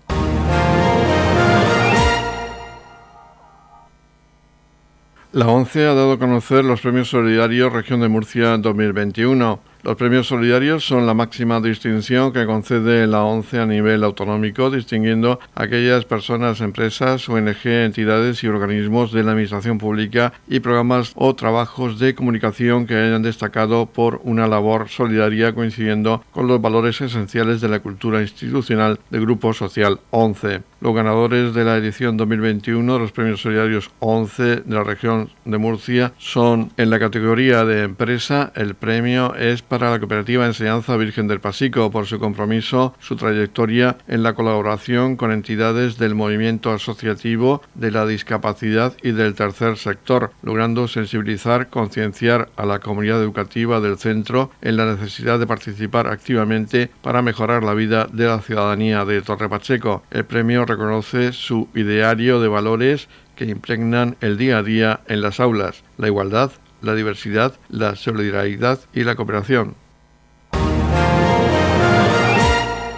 La 5.33 5.47
ONCE 5.47 5.85
ha 5.85 5.93
dado 5.93 6.13
a 6.13 6.19
conocer 6.19 6.65
los 6.65 6.81
premios 6.81 7.11
solidarios 7.11 7.71
Región 7.71 8.01
de 8.01 8.09
Murcia 8.09 8.57
2021. 8.57 9.61
Los 9.85 9.97
premios 9.97 10.27
solidarios 10.27 10.85
son 10.85 11.07
la 11.07 11.15
máxima 11.15 11.61
distinción 11.61 12.33
que 12.33 12.47
concede 12.47 13.07
la 13.07 13.23
ONCE 13.23 13.61
a 13.61 13.67
nivel 13.67 14.03
autonómico, 14.03 14.71
distinguiendo 14.71 15.39
a 15.55 15.63
aquellas 15.63 16.05
personas, 16.05 16.61
empresas, 16.61 17.29
ONG, 17.29 17.65
entidades 17.65 18.43
y 18.43 18.49
organismos 18.49 19.13
de 19.13 19.23
la 19.23 19.33
administración 19.33 19.79
pública 19.79 20.33
y 20.49 20.59
programas 20.61 21.13
o 21.15 21.35
trabajos 21.37 22.01
de 22.01 22.17
comunicación 22.17 22.87
que 22.87 22.97
hayan 22.97 23.23
destacado 23.23 23.87
por 23.87 24.21
una 24.25 24.49
labor 24.49 24.89
solidaria 24.89 25.55
coincidiendo 25.55 26.25
con 26.33 26.49
los 26.49 26.61
valores 26.61 27.01
esenciales 27.01 27.61
de 27.61 27.69
la 27.69 27.79
cultura 27.79 28.21
institucional 28.21 28.99
del 29.11 29.23
Grupo 29.23 29.53
Social 29.53 30.01
ONCE. 30.11 30.63
Los 30.81 30.95
ganadores 30.95 31.55
de 31.55 31.65
la 31.65 31.77
edición 31.77 32.17
2021 32.17 32.93
de 32.93 32.99
los 33.01 33.11
premios 33.11 33.43
solidarios 33.43 33.91
11 33.99 34.43
de 34.59 34.75
la 34.75 34.85
región 34.85 35.29
de 35.45 35.59
Murcia 35.59 36.13
son 36.19 36.71
en 36.77 36.91
la 36.91 37.01
categoría 37.01 37.65
de 37.65 37.83
empresa. 37.83 38.53
El 38.55 38.77
premio 38.77 39.35
es 39.35 39.63
para 39.69 39.91
la 39.91 39.99
cooperativa 39.99 40.47
Enseñanza 40.47 40.97
Virgen 40.97 41.29
del 41.29 41.41
Pasico 41.41 41.91
por 41.91 42.07
su 42.07 42.19
compromiso, 42.19 42.95
su 42.99 43.17
trayectoria 43.17 43.99
en 44.09 44.23
la 44.23 44.35
colaboración 44.35 45.17
con 45.17 45.33
entidades 45.33 45.99
del 45.99 46.15
movimiento 46.15 46.73
asociativo 46.73 47.63
de 47.75 47.91
la 47.91 48.07
discapacidad 48.07 48.95
y 49.03 49.13
del 49.13 49.35
tercer 49.35 49.77
sector, 49.77 50.33
logrando 50.43 50.89
sensibilizar, 50.89 51.69
concienciar 51.69 52.49
a 52.57 52.67
la 52.67 52.79
comunidad 52.79 53.23
educativa 53.23 53.81
del 53.81 53.99
centro 53.99 54.51
en 54.63 54.77
la 54.77 54.87
necesidad 54.87 55.39
de 55.39 55.47
participar 55.47 56.07
activamente 56.07 56.91
para 57.03 57.23
mejorar 57.23 57.63
la 57.63 57.75
vida 57.75 58.09
de 58.13 58.27
la 58.27 58.41
ciudadanía 58.41 59.05
de 59.05 59.23
Torre 59.23 59.49
Pacheco. 59.49 60.03
El 60.11 60.25
premio 60.25 60.65
reconoce 60.65 61.33
su 61.33 61.69
ideario 61.75 62.41
de 62.41 62.49
valores 62.49 63.09
que 63.37 63.45
impregnan 63.45 64.17
el 64.21 64.37
día 64.37 64.59
a 64.59 64.63
día 64.63 65.01
en 65.07 65.21
las 65.21 65.39
aulas, 65.39 65.85
la 65.97 66.09
igualdad, 66.09 66.51
la 66.83 66.95
diversidad, 66.95 67.55
la 67.69 67.97
solidaridad 67.97 68.81
y 68.93 69.05
la 69.05 69.17
cooperación. 69.17 69.75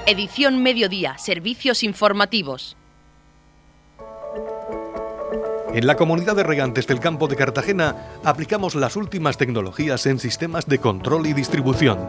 Edición 0.07 0.63
Mediodía, 0.63 1.19
Servicios 1.19 1.83
Informativos. 1.83 2.77
En 5.73 5.87
la 5.87 5.95
comunidad 5.95 6.35
de 6.35 6.43
regantes 6.43 6.89
del 6.89 6.99
campo 6.99 7.29
de 7.29 7.37
Cartagena 7.37 7.95
aplicamos 8.25 8.75
las 8.75 8.97
últimas 8.97 9.37
tecnologías 9.37 10.05
en 10.07 10.19
sistemas 10.19 10.67
de 10.67 10.79
control 10.79 11.29
y 11.29 11.33
distribución 11.33 12.09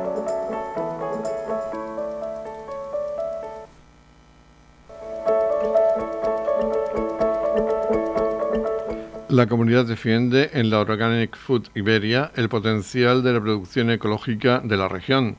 La 9.31 9.47
comunidad 9.47 9.85
defiende 9.85 10.49
en 10.55 10.69
la 10.69 10.79
Organic 10.79 11.37
Food 11.37 11.69
Iberia 11.73 12.33
el 12.35 12.49
potencial 12.49 13.23
de 13.23 13.31
la 13.31 13.39
producción 13.39 13.89
ecológica 13.89 14.59
de 14.59 14.75
la 14.75 14.89
región. 14.89 15.37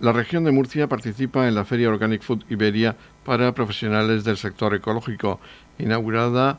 La 0.00 0.12
región 0.12 0.44
de 0.44 0.50
Murcia 0.50 0.86
participa 0.86 1.46
en 1.46 1.54
la 1.54 1.66
Feria 1.66 1.90
Organic 1.90 2.22
Food 2.22 2.44
Iberia 2.48 2.96
para 3.22 3.52
profesionales 3.52 4.24
del 4.24 4.38
sector 4.38 4.74
ecológico, 4.74 5.40
inaugurada 5.78 6.58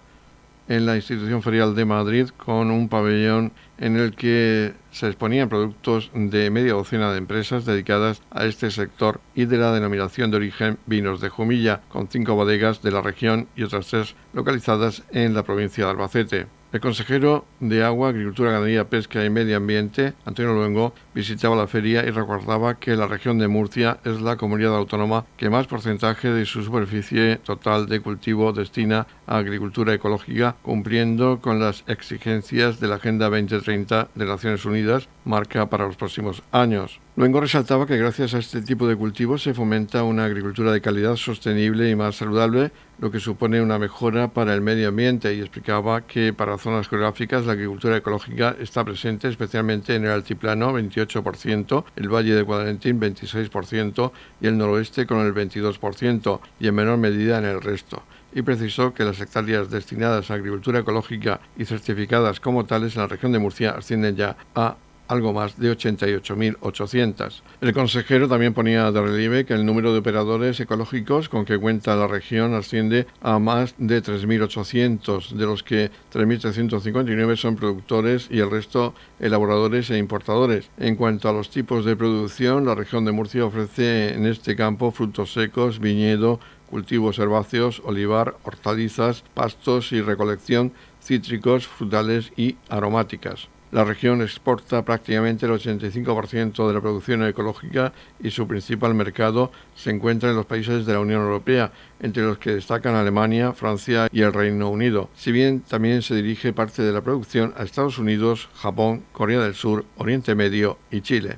en 0.69 0.85
la 0.85 0.95
institución 0.95 1.41
ferial 1.41 1.75
de 1.75 1.83
Madrid 1.83 2.29
con 2.37 2.71
un 2.71 2.87
pabellón 2.87 3.51
en 3.79 3.97
el 3.97 4.15
que 4.15 4.73
se 4.91 5.07
exponían 5.07 5.49
productos 5.49 6.11
de 6.13 6.49
media 6.51 6.73
docena 6.73 7.11
de 7.11 7.17
empresas 7.17 7.65
dedicadas 7.65 8.21
a 8.29 8.45
este 8.45 8.71
sector 8.71 9.19
y 9.35 9.45
de 9.45 9.57
la 9.57 9.73
denominación 9.73 10.31
de 10.31 10.37
origen 10.37 10.77
vinos 10.85 11.21
de 11.21 11.29
Jumilla, 11.29 11.81
con 11.89 12.07
cinco 12.07 12.35
bodegas 12.35 12.81
de 12.81 12.91
la 12.91 13.01
región 13.01 13.47
y 13.55 13.63
otras 13.63 13.87
tres 13.87 14.15
localizadas 14.31 15.03
en 15.11 15.33
la 15.33 15.43
provincia 15.43 15.85
de 15.85 15.91
Albacete. 15.91 16.58
El 16.71 16.81
consejero 16.81 17.45
de 17.59 17.83
Agua, 17.83 18.09
Agricultura, 18.09 18.51
Ganadería, 18.51 18.87
Pesca 18.87 19.25
y 19.25 19.31
Medio 19.31 19.57
Ambiente, 19.57 20.13
Antonio 20.23 20.53
Luengo, 20.53 20.93
visitaba 21.15 21.55
la 21.55 21.65
feria 21.65 22.05
y 22.05 22.11
recordaba 22.11 22.75
que 22.75 22.95
la 22.95 23.07
región 23.07 23.39
de 23.39 23.47
Murcia 23.47 23.97
es 24.05 24.21
la 24.21 24.37
comunidad 24.37 24.75
autónoma 24.75 25.25
que 25.35 25.49
más 25.49 25.65
porcentaje 25.65 26.29
de 26.29 26.45
su 26.45 26.63
superficie 26.63 27.37
total 27.37 27.87
de 27.87 28.01
cultivo 28.01 28.53
destina 28.53 29.07
a 29.25 29.37
agricultura 29.37 29.95
ecológica, 29.95 30.57
cumpliendo 30.61 31.39
con 31.41 31.59
las 31.59 31.83
exigencias 31.87 32.79
de 32.79 32.87
la 32.87 32.95
Agenda 32.97 33.31
2030 33.31 34.09
de 34.13 34.25
Naciones 34.25 34.63
Unidas, 34.63 35.09
marca 35.25 35.71
para 35.71 35.87
los 35.87 35.95
próximos 35.95 36.43
años. 36.51 36.99
Luengo 37.19 37.41
resaltaba 37.41 37.85
que 37.85 37.97
gracias 37.97 38.33
a 38.33 38.37
este 38.37 38.61
tipo 38.61 38.87
de 38.87 38.95
cultivos 38.95 39.43
se 39.43 39.53
fomenta 39.53 40.03
una 40.03 40.23
agricultura 40.23 40.71
de 40.71 40.79
calidad 40.79 41.17
sostenible 41.17 41.89
y 41.89 41.93
más 41.93 42.15
saludable, 42.15 42.71
lo 42.97 43.11
que 43.11 43.19
supone 43.19 43.61
una 43.61 43.77
mejora 43.77 44.29
para 44.29 44.53
el 44.53 44.61
medio 44.61 44.87
ambiente 44.87 45.33
y 45.33 45.41
explicaba 45.41 46.07
que 46.07 46.31
para 46.31 46.57
zonas 46.57 46.87
geográficas 46.87 47.45
la 47.45 47.51
agricultura 47.51 47.97
ecológica 47.97 48.55
está 48.57 48.85
presente 48.85 49.27
especialmente 49.27 49.95
en 49.95 50.05
el 50.05 50.11
altiplano 50.11 50.71
28%, 50.71 51.83
el 51.97 52.07
valle 52.07 52.35
de 52.35 52.41
Guadalentín 52.41 53.01
26% 53.01 54.13
y 54.39 54.47
el 54.47 54.57
noroeste 54.57 55.05
con 55.05 55.19
el 55.19 55.33
22% 55.33 56.39
y 56.61 56.67
en 56.69 56.75
menor 56.75 56.99
medida 56.99 57.37
en 57.37 57.43
el 57.43 57.59
resto. 57.59 58.01
Y 58.33 58.43
precisó 58.43 58.93
que 58.93 59.03
las 59.03 59.19
hectáreas 59.19 59.69
destinadas 59.69 60.31
a 60.31 60.35
agricultura 60.35 60.79
ecológica 60.79 61.41
y 61.57 61.65
certificadas 61.65 62.39
como 62.39 62.65
tales 62.65 62.95
en 62.95 63.01
la 63.01 63.07
región 63.07 63.33
de 63.33 63.39
Murcia 63.39 63.71
ascienden 63.71 64.15
ya 64.15 64.37
a 64.55 64.77
algo 65.09 65.33
más 65.33 65.59
de 65.59 65.75
88.800. 65.75 67.41
El 67.61 67.73
consejero 67.73 68.29
también 68.29 68.53
ponía 68.53 68.91
de 68.91 69.01
relieve 69.01 69.45
que 69.45 69.55
el 69.55 69.65
número 69.65 69.91
de 69.91 69.99
operadores 69.99 70.59
ecológicos 70.59 71.27
con 71.27 71.45
que 71.45 71.57
cuenta 71.57 71.95
la 71.95 72.07
región 72.07 72.53
asciende 72.53 73.07
a 73.21 73.39
más 73.39 73.73
de 73.77 74.01
3.800, 74.01 75.31
de 75.31 75.45
los 75.45 75.63
que 75.63 75.89
3.359 76.13 77.35
son 77.35 77.55
productores 77.55 78.27
y 78.29 78.39
el 78.39 78.51
resto 78.51 78.93
elaboradores 79.19 79.89
e 79.89 79.97
importadores. 79.97 80.69
En 80.77 80.95
cuanto 80.95 81.27
a 81.27 81.33
los 81.33 81.49
tipos 81.49 81.85
de 81.85 81.95
producción, 81.95 82.65
la 82.65 82.75
región 82.75 83.03
de 83.03 83.11
Murcia 83.11 83.45
ofrece 83.45 84.13
en 84.13 84.27
este 84.27 84.55
campo 84.55 84.91
frutos 84.91 85.33
secos, 85.33 85.79
viñedo, 85.79 86.39
cultivos 86.69 87.17
herbáceos, 87.17 87.81
olivar, 87.83 88.37
hortalizas, 88.43 89.23
pastos 89.33 89.91
y 89.91 90.01
recolección, 90.01 90.71
cítricos, 91.01 91.67
frutales 91.67 92.31
y 92.37 92.57
aromáticas. 92.69 93.49
La 93.71 93.83
región 93.83 94.23
exporta 94.23 94.83
prácticamente 94.83 95.45
el 95.45 95.51
85% 95.51 96.67
de 96.67 96.73
la 96.73 96.81
producción 96.81 97.23
ecológica 97.23 97.93
y 98.19 98.31
su 98.31 98.47
principal 98.47 98.95
mercado 98.95 99.51
se 99.75 99.91
encuentra 99.91 100.31
en 100.31 100.35
los 100.35 100.47
países 100.47 100.87
de 100.87 100.93
la 100.93 100.99
Unión 100.99 101.21
Europea, 101.21 101.71
entre 101.99 102.23
los 102.23 102.39
que 102.39 102.55
destacan 102.55 102.95
Alemania, 102.95 103.53
Francia 103.53 104.07
y 104.11 104.21
el 104.21 104.33
Reino 104.33 104.69
Unido, 104.69 105.09
si 105.15 105.31
bien 105.31 105.61
también 105.61 106.01
se 106.01 106.15
dirige 106.15 106.51
parte 106.51 106.81
de 106.81 106.91
la 106.91 107.01
producción 107.01 107.53
a 107.57 107.63
Estados 107.63 107.99
Unidos, 107.99 108.49
Japón, 108.55 109.03
Corea 109.11 109.41
del 109.41 109.53
Sur, 109.53 109.85
Oriente 109.97 110.33
Medio 110.33 110.79
y 110.89 111.01
Chile. 111.01 111.37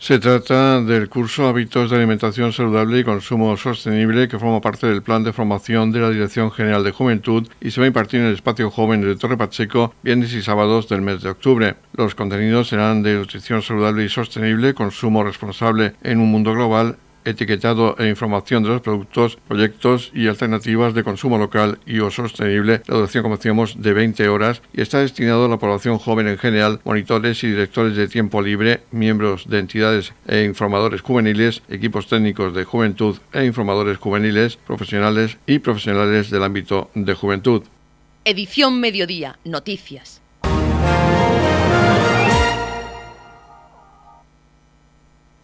Se 0.00 0.18
trata 0.18 0.80
del 0.80 1.10
curso 1.10 1.46
Hábitos 1.46 1.90
de 1.90 1.98
Alimentación 1.98 2.54
Saludable 2.54 3.00
y 3.00 3.04
Consumo 3.04 3.54
Sostenible 3.58 4.28
que 4.28 4.38
forma 4.38 4.62
parte 4.62 4.86
del 4.86 5.02
plan 5.02 5.22
de 5.24 5.34
formación 5.34 5.92
de 5.92 6.00
la 6.00 6.08
Dirección 6.08 6.50
General 6.50 6.82
de 6.82 6.90
Juventud 6.90 7.46
y 7.60 7.70
se 7.70 7.82
va 7.82 7.84
a 7.84 7.88
impartir 7.88 8.20
en 8.20 8.28
el 8.28 8.32
espacio 8.32 8.70
joven 8.70 9.02
de 9.02 9.14
Torre 9.16 9.36
Pacheco 9.36 9.92
viernes 10.02 10.32
y 10.32 10.40
sábados 10.40 10.88
del 10.88 11.02
mes 11.02 11.20
de 11.20 11.28
octubre. 11.28 11.74
Los 11.92 12.14
contenidos 12.14 12.68
serán 12.68 13.02
de 13.02 13.12
nutrición 13.12 13.60
saludable 13.60 14.02
y 14.02 14.08
sostenible, 14.08 14.72
consumo 14.72 15.22
responsable 15.22 15.92
en 16.02 16.18
un 16.18 16.30
mundo 16.30 16.54
global, 16.54 16.96
etiquetado 17.24 17.96
e 17.98 18.08
información 18.08 18.62
de 18.62 18.70
los 18.70 18.80
productos, 18.80 19.38
proyectos 19.48 20.10
y 20.14 20.28
alternativas 20.28 20.94
de 20.94 21.04
consumo 21.04 21.38
local 21.38 21.78
y 21.86 22.00
o 22.00 22.10
sostenible. 22.10 22.82
La 22.86 22.96
duración, 22.96 23.22
como 23.22 23.36
decíamos, 23.36 23.80
de 23.80 23.92
20 23.92 24.28
horas 24.28 24.62
y 24.72 24.80
está 24.80 25.00
destinado 25.00 25.44
a 25.44 25.48
la 25.48 25.58
población 25.58 25.98
joven 25.98 26.28
en 26.28 26.38
general, 26.38 26.80
monitores 26.84 27.42
y 27.44 27.48
directores 27.48 27.96
de 27.96 28.08
tiempo 28.08 28.42
libre, 28.42 28.80
miembros 28.90 29.48
de 29.48 29.58
entidades 29.58 30.12
e 30.26 30.44
informadores 30.44 31.00
juveniles, 31.00 31.62
equipos 31.68 32.06
técnicos 32.06 32.54
de 32.54 32.64
juventud 32.64 33.18
e 33.32 33.44
informadores 33.44 33.98
juveniles, 33.98 34.56
profesionales 34.56 35.38
y 35.46 35.58
profesionales 35.58 36.30
del 36.30 36.44
ámbito 36.44 36.90
de 36.94 37.14
juventud. 37.14 37.62
Edición 38.24 38.80
Mediodía, 38.80 39.38
Noticias. 39.44 40.19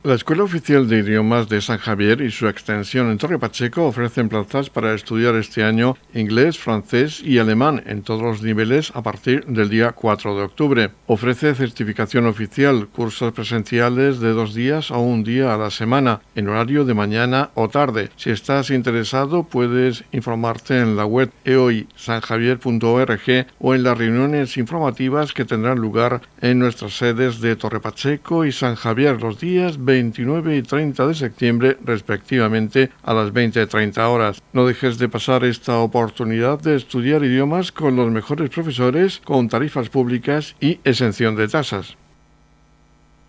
La 0.06 0.14
Escuela 0.14 0.44
Oficial 0.44 0.86
de 0.86 1.00
Idiomas 1.00 1.48
de 1.48 1.60
San 1.60 1.78
Javier 1.78 2.20
y 2.20 2.30
su 2.30 2.46
extensión 2.46 3.10
en 3.10 3.18
Torre 3.18 3.40
Pacheco 3.40 3.86
ofrecen 3.86 4.28
plazas 4.28 4.70
para 4.70 4.94
estudiar 4.94 5.34
este 5.34 5.64
año 5.64 5.96
inglés, 6.14 6.60
francés 6.60 7.20
y 7.24 7.38
alemán 7.38 7.82
en 7.86 8.02
todos 8.02 8.22
los 8.22 8.40
niveles 8.40 8.92
a 8.94 9.02
partir 9.02 9.44
del 9.46 9.68
día 9.68 9.90
4 9.90 10.36
de 10.36 10.42
octubre. 10.44 10.90
Ofrece 11.08 11.56
certificación 11.56 12.26
oficial, 12.26 12.86
cursos 12.86 13.32
presenciales 13.32 14.20
de 14.20 14.30
dos 14.30 14.54
días 14.54 14.92
o 14.92 15.00
un 15.00 15.24
día 15.24 15.52
a 15.52 15.58
la 15.58 15.72
semana, 15.72 16.20
en 16.36 16.46
horario 16.46 16.84
de 16.84 16.94
mañana 16.94 17.50
o 17.54 17.68
tarde. 17.68 18.10
Si 18.14 18.30
estás 18.30 18.70
interesado, 18.70 19.42
puedes 19.42 20.04
informarte 20.12 20.78
en 20.78 20.94
la 20.94 21.04
web 21.04 21.32
eoisanjavier.org 21.44 23.46
o 23.58 23.74
en 23.74 23.82
las 23.82 23.98
reuniones 23.98 24.56
informativas 24.56 25.32
que 25.32 25.44
tendrán 25.44 25.80
lugar 25.80 26.20
en 26.40 26.60
nuestras 26.60 26.96
sedes 26.96 27.40
de 27.40 27.56
Torre 27.56 27.80
Pacheco 27.80 28.44
y 28.44 28.52
San 28.52 28.76
Javier 28.76 29.20
los 29.20 29.40
días 29.40 29.84
20 29.84 29.95
29 29.96 30.56
y 30.58 30.62
30 30.62 31.06
de 31.06 31.14
septiembre 31.14 31.76
respectivamente 31.82 32.90
a 33.02 33.14
las 33.14 33.32
20.30 33.32 33.98
horas. 34.08 34.42
No 34.52 34.66
dejes 34.66 34.98
de 34.98 35.08
pasar 35.08 35.44
esta 35.44 35.78
oportunidad 35.78 36.60
de 36.60 36.76
estudiar 36.76 37.24
idiomas 37.24 37.72
con 37.72 37.96
los 37.96 38.10
mejores 38.10 38.50
profesores, 38.50 39.20
con 39.24 39.48
tarifas 39.48 39.88
públicas 39.88 40.54
y 40.60 40.80
exención 40.84 41.34
de 41.36 41.48
tasas. 41.48 41.96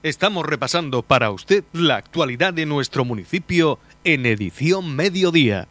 Estamos 0.03 0.45
repasando 0.45 1.03
para 1.03 1.32
usted 1.32 1.63
la 1.73 1.95
actualidad 1.95 2.53
de 2.53 2.65
nuestro 2.65 3.06
municipio 3.06 3.80
en 4.03 4.25
edición 4.25 4.95
mediodía. 4.95 5.67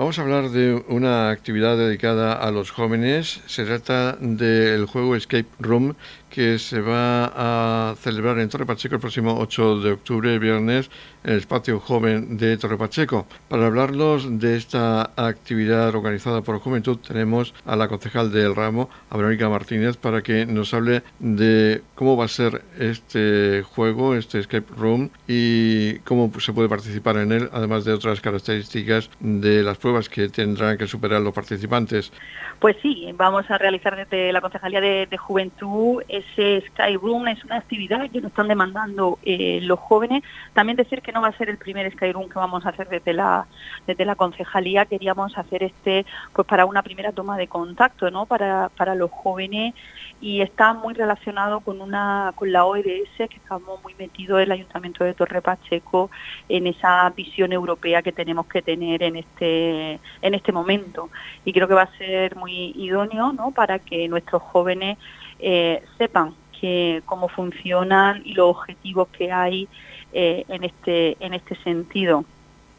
Vamos 0.00 0.18
a 0.18 0.22
hablar 0.22 0.48
de 0.48 0.82
una 0.88 1.28
actividad 1.28 1.76
dedicada 1.76 2.32
a 2.32 2.50
los 2.50 2.70
jóvenes. 2.70 3.42
Se 3.44 3.66
trata 3.66 4.16
del 4.18 4.86
juego 4.86 5.14
Escape 5.14 5.44
Room 5.58 5.94
que 6.30 6.58
se 6.58 6.80
va 6.80 7.90
a 7.90 7.94
celebrar 7.96 8.38
en 8.38 8.48
Torre 8.48 8.64
Pacheco 8.64 8.94
el 8.94 9.00
próximo 9.00 9.36
8 9.38 9.80
de 9.80 9.92
octubre, 9.92 10.38
viernes, 10.38 10.90
en 11.24 11.32
el 11.32 11.38
espacio 11.38 11.80
joven 11.80 12.38
de 12.38 12.56
Torre 12.56 12.78
Pacheco. 12.78 13.26
Para 13.48 13.66
hablarnos 13.66 14.38
de 14.38 14.56
esta 14.56 15.10
actividad 15.16 15.88
organizada 15.88 16.40
por 16.42 16.58
Juventud, 16.60 16.98
tenemos 16.98 17.52
a 17.66 17.76
la 17.76 17.88
concejal 17.88 18.32
del 18.32 18.54
ramo, 18.54 18.88
a 19.10 19.16
Verónica 19.16 19.48
Martínez, 19.48 19.96
para 19.96 20.22
que 20.22 20.46
nos 20.46 20.72
hable 20.72 21.02
de 21.18 21.82
cómo 21.94 22.16
va 22.16 22.24
a 22.24 22.28
ser 22.28 22.62
este 22.78 23.62
juego, 23.62 24.14
este 24.14 24.38
escape 24.38 24.72
room, 24.76 25.10
y 25.26 25.98
cómo 26.00 26.30
se 26.38 26.52
puede 26.52 26.68
participar 26.68 27.16
en 27.16 27.32
él, 27.32 27.50
además 27.52 27.84
de 27.84 27.92
otras 27.92 28.20
características 28.20 29.10
de 29.20 29.62
las 29.62 29.78
pruebas 29.78 30.08
que 30.08 30.28
tendrán 30.28 30.78
que 30.78 30.86
superar 30.86 31.20
los 31.20 31.34
participantes. 31.34 32.12
Pues 32.60 32.76
sí, 32.82 33.10
vamos 33.14 33.50
a 33.50 33.56
realizar 33.56 33.96
desde 33.96 34.32
la 34.32 34.42
Concejalía 34.42 34.80
de, 34.80 35.08
Juventud 35.16 36.02
ese 36.20 36.66
Sky 36.68 36.96
Room, 36.96 37.28
es 37.28 37.44
una 37.44 37.56
actividad 37.56 38.10
que 38.10 38.20
nos 38.20 38.30
están 38.30 38.48
demandando 38.48 39.18
eh, 39.22 39.60
los 39.62 39.78
jóvenes. 39.78 40.22
También 40.52 40.76
decir 40.76 41.02
que 41.02 41.12
no 41.12 41.20
va 41.20 41.28
a 41.28 41.36
ser 41.36 41.48
el 41.48 41.58
primer 41.58 41.90
Sky 41.92 42.12
Room 42.12 42.28
que 42.28 42.38
vamos 42.38 42.64
a 42.64 42.70
hacer 42.70 42.88
desde 42.88 43.12
la, 43.12 43.46
desde 43.86 44.04
la 44.04 44.14
Concejalía, 44.14 44.86
queríamos 44.86 45.36
hacer 45.36 45.62
este 45.62 46.06
pues 46.32 46.46
para 46.46 46.64
una 46.64 46.82
primera 46.82 47.12
toma 47.12 47.36
de 47.36 47.48
contacto 47.48 48.10
¿no? 48.10 48.26
para, 48.26 48.70
para 48.76 48.94
los 48.94 49.10
jóvenes 49.10 49.74
y 50.20 50.42
está 50.42 50.74
muy 50.74 50.94
relacionado 50.94 51.60
con 51.60 51.80
una 51.80 52.32
con 52.34 52.52
la 52.52 52.64
OEDS 52.66 53.16
que 53.16 53.36
estamos 53.36 53.82
muy 53.82 53.94
metidos 53.94 54.40
el 54.40 54.52
Ayuntamiento 54.52 55.02
de 55.04 55.14
Torre 55.14 55.40
Pacheco 55.40 56.10
en 56.48 56.66
esa 56.66 57.08
visión 57.10 57.52
europea 57.52 58.02
que 58.02 58.12
tenemos 58.12 58.46
que 58.46 58.60
tener 58.60 59.02
en 59.02 59.16
este 59.16 59.98
en 60.20 60.34
este 60.34 60.52
momento 60.52 61.08
y 61.44 61.52
creo 61.52 61.66
que 61.68 61.74
va 61.74 61.82
a 61.82 61.98
ser 61.98 62.36
muy 62.36 62.72
idóneo 62.76 63.32
¿no? 63.32 63.50
para 63.50 63.78
que 63.78 64.08
nuestros 64.08 64.42
jóvenes 64.42 64.98
eh, 65.42 65.82
sepan 65.98 66.34
que 66.60 67.02
cómo 67.06 67.28
funcionan 67.28 68.22
y 68.24 68.34
los 68.34 68.50
objetivos 68.50 69.08
que 69.08 69.32
hay 69.32 69.68
eh, 70.12 70.44
en 70.48 70.64
este 70.64 71.16
en 71.20 71.34
este 71.34 71.56
sentido. 71.62 72.24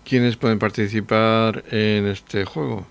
¿Quiénes 0.04 0.36
pueden 0.38 0.60
participar 0.60 1.63
en 1.71 2.08
este 2.08 2.45
juego? 2.45 2.86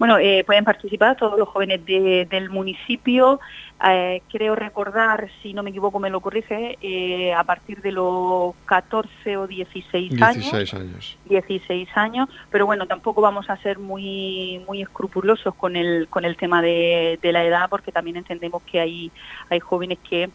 Bueno, 0.00 0.16
eh, 0.16 0.44
pueden 0.46 0.64
participar 0.64 1.14
todos 1.18 1.38
los 1.38 1.46
jóvenes 1.46 1.84
del 1.84 2.48
municipio. 2.48 3.38
Eh, 3.86 4.22
creo 4.32 4.54
recordar, 4.54 5.28
si 5.42 5.52
no 5.52 5.62
me 5.62 5.68
equivoco, 5.68 5.98
me 6.00 6.08
lo 6.08 6.22
corrige, 6.22 6.78
eh, 6.80 7.34
a 7.34 7.44
partir 7.44 7.82
de 7.82 7.92
los 7.92 8.54
14 8.64 9.36
o 9.36 9.46
16, 9.46 10.16
16 10.16 10.72
años. 10.72 11.18
16 11.26 11.88
años. 11.96 12.30
Pero 12.50 12.64
bueno, 12.64 12.86
tampoco 12.86 13.20
vamos 13.20 13.50
a 13.50 13.58
ser 13.58 13.78
muy 13.78 14.64
muy 14.66 14.80
escrupulosos 14.80 15.54
con 15.54 15.76
el 15.76 16.08
con 16.08 16.24
el 16.24 16.38
tema 16.38 16.62
de, 16.62 17.18
de 17.20 17.32
la 17.32 17.44
edad, 17.44 17.68
porque 17.68 17.92
también 17.92 18.16
entendemos 18.16 18.62
que 18.62 18.80
hay 18.80 19.12
hay 19.50 19.60
jóvenes 19.60 19.98
que 19.98 20.30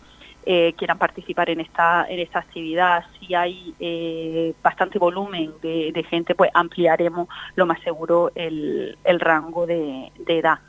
eh, 0.47 0.75
quieran 0.77 0.99
participar 0.99 1.49
en 1.49 1.59
esta 1.59 2.05
en 2.07 2.19
esta 2.19 2.37
actividad. 2.37 3.03
Si 3.19 3.33
hay 3.33 3.73
eh, 3.79 4.53
bastante 4.61 4.99
volumen 4.99 5.53
de, 5.59 6.05
gente, 6.07 6.35
pues 6.35 6.51
ampliaremos 6.53 7.27
lo 7.55 7.65
más 7.65 7.79
seguro 7.81 8.31
el, 8.35 8.95
rango 9.19 9.65
de, 9.65 10.11
edad. 10.27 10.59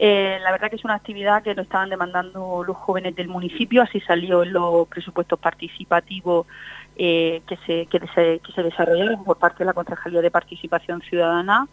Eh, 0.00 0.38
la 0.42 0.50
verdad 0.50 0.68
que 0.68 0.74
es 0.74 0.84
una 0.84 0.94
actividad 0.94 1.44
que 1.44 1.54
nos 1.54 1.66
estaban 1.66 1.90
demandando 1.90 2.64
los 2.64 2.76
jóvenes 2.76 3.14
del 3.14 3.28
municipio, 3.28 3.82
así 3.82 4.00
salió 4.00 4.42
en 4.42 4.52
los 4.52 4.88
presupuestos 4.88 5.38
participativos 5.38 6.48
que, 6.96 7.42
se, 7.66 7.86
que, 7.86 8.00
se, 8.14 8.40
que 8.40 8.52
se 8.52 8.62
desarrollaron 8.64 9.22
por 9.22 9.38
parte 9.38 9.60
de 9.60 9.66
la 9.66 9.74
Concejalía 9.74 10.22
de 10.22 10.30
Participación 10.32 11.00
Ciudadana 11.02 11.68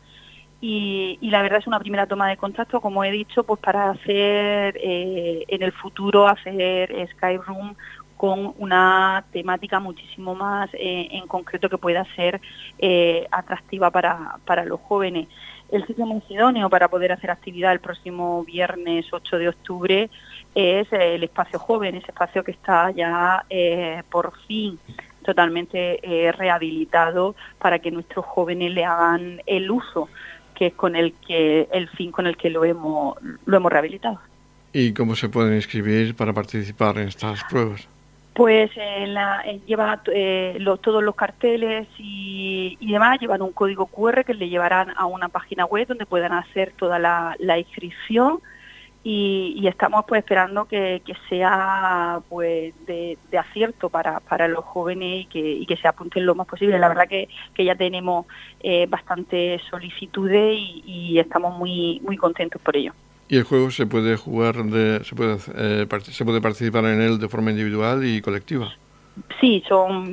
y, 0.64 1.18
la 1.24 1.42
verdad 1.42 1.60
es 1.60 1.68
una 1.68 1.80
primera 1.80 2.06
toma 2.06 2.30
de 2.30 2.38
contacto, 2.38 2.82
como 2.82 3.04
he 3.04 3.10
dicho, 3.10 3.44
pues 3.44 3.60
para 3.60 3.90
hacer 3.90 4.78
eh, 4.78 5.44
en 5.48 5.64
el 5.64 5.72
futuro, 5.72 6.28
hacer 6.28 7.10
Skyroom 7.14 7.76
con 8.16 8.54
una 8.60 9.26
temática 9.32 9.80
muchísimo 9.80 10.36
más 10.36 10.70
eh, 10.76 11.08
en 11.10 11.26
concreto 11.26 11.68
que 11.68 11.80
pueda 11.80 12.06
ser 12.16 12.40
eh, 12.78 13.26
atractiva 13.32 13.90
para, 13.90 14.38
para 14.46 14.64
los 14.64 14.80
jóvenes. 14.82 15.28
El 15.72 15.88
sitio 15.88 16.06
más 16.06 16.22
idóneo 16.30 16.70
para 16.70 16.90
poder 16.90 17.12
hacer 17.12 17.32
actividad 17.32 17.72
el 17.72 17.80
próximo 17.80 18.44
viernes 18.44 19.08
8 19.12 19.38
de 19.40 19.50
octubre 19.50 20.10
es 20.54 20.94
el 20.94 21.24
espacio 21.24 21.58
joven, 21.58 21.96
ese 21.96 22.08
espacio 22.08 22.44
que 22.44 22.52
está 22.52 22.92
ya 22.92 23.46
por 24.12 24.38
fin 24.46 24.78
totalmente 25.24 26.00
rehabilitado 26.38 27.36
para 27.58 27.80
que 27.80 27.90
nuestros 27.90 28.26
jóvenes 28.26 28.72
le 28.74 28.84
hagan 28.84 29.42
el 29.46 29.72
uso 29.72 30.10
que 30.62 30.68
es 30.68 30.74
con 30.76 30.96
el 30.96 31.14
que 31.28 31.68
el 31.72 31.90
fin 31.90 32.12
con 32.12 32.28
el 32.28 32.38
que 32.38 32.52
lo 32.52 32.64
hemos 32.64 33.18
lo 33.48 33.58
hemos 33.58 33.72
rehabilitado. 33.72 34.20
¿Y 34.72 34.94
cómo 34.94 35.16
se 35.16 35.28
pueden 35.28 35.56
inscribir 35.56 36.14
para 36.16 36.34
participar 36.34 37.00
en 37.00 37.08
estas 37.08 37.44
pruebas? 37.46 37.88
Pues 38.36 38.70
la, 39.08 39.44
lleva 39.66 40.04
eh, 40.14 40.64
todos 40.84 41.04
los 41.04 41.16
carteles 41.16 41.88
y, 41.98 42.78
demás 42.80 43.20
llevan 43.20 43.42
un 43.42 43.54
código 43.54 43.88
QR 43.88 44.24
que 44.24 44.36
le 44.36 44.50
llevarán 44.50 44.94
a 44.98 45.08
una 45.08 45.30
página 45.30 45.66
web 45.66 45.88
donde 45.88 46.06
puedan 46.06 46.32
hacer 46.32 46.74
toda 46.78 47.00
la, 47.00 47.36
la 47.40 47.58
inscripción 47.58 48.38
y, 49.04 49.68
estamos 49.68 50.06
pues 50.08 50.20
esperando 50.20 50.66
que, 50.66 51.02
sea 51.28 52.20
pues 52.30 52.74
de, 52.86 53.18
acierto 53.38 53.90
para, 53.90 54.20
para, 54.20 54.48
los 54.48 54.64
jóvenes 54.64 55.24
y 55.24 55.26
que, 55.26 55.40
y 55.40 55.66
que 55.66 55.78
se 55.78 55.88
apunten 55.88 56.26
lo 56.26 56.36
más 56.36 56.48
posible. 56.48 56.78
La 56.78 56.88
verdad 56.88 57.08
que, 57.08 57.28
que 57.56 57.66
ya 57.66 57.76
tenemos 57.76 58.28
eh, 58.62 58.86
bastantes 58.88 59.62
solicitudes 59.70 60.58
y, 60.60 61.18
estamos 61.18 61.58
muy 61.58 62.00
muy 62.04 62.18
contentos 62.18 62.62
por 62.62 62.76
ello. 62.76 62.94
¿Y 63.28 63.38
el 63.38 63.44
juego 63.44 63.72
se 63.72 63.86
puede 63.86 64.18
jugar, 64.18 64.56
de, 64.66 65.04
se, 65.04 65.16
puede, 65.16 65.38
eh, 65.56 65.88
se 66.02 66.26
puede 66.26 66.42
participar 66.42 66.86
en 66.86 67.02
él 67.02 67.18
de 67.18 67.30
forma 67.30 67.52
individual 67.52 68.06
y 68.06 68.22
colectiva? 68.22 68.72
Sí, 69.40 69.64
son 69.68 70.12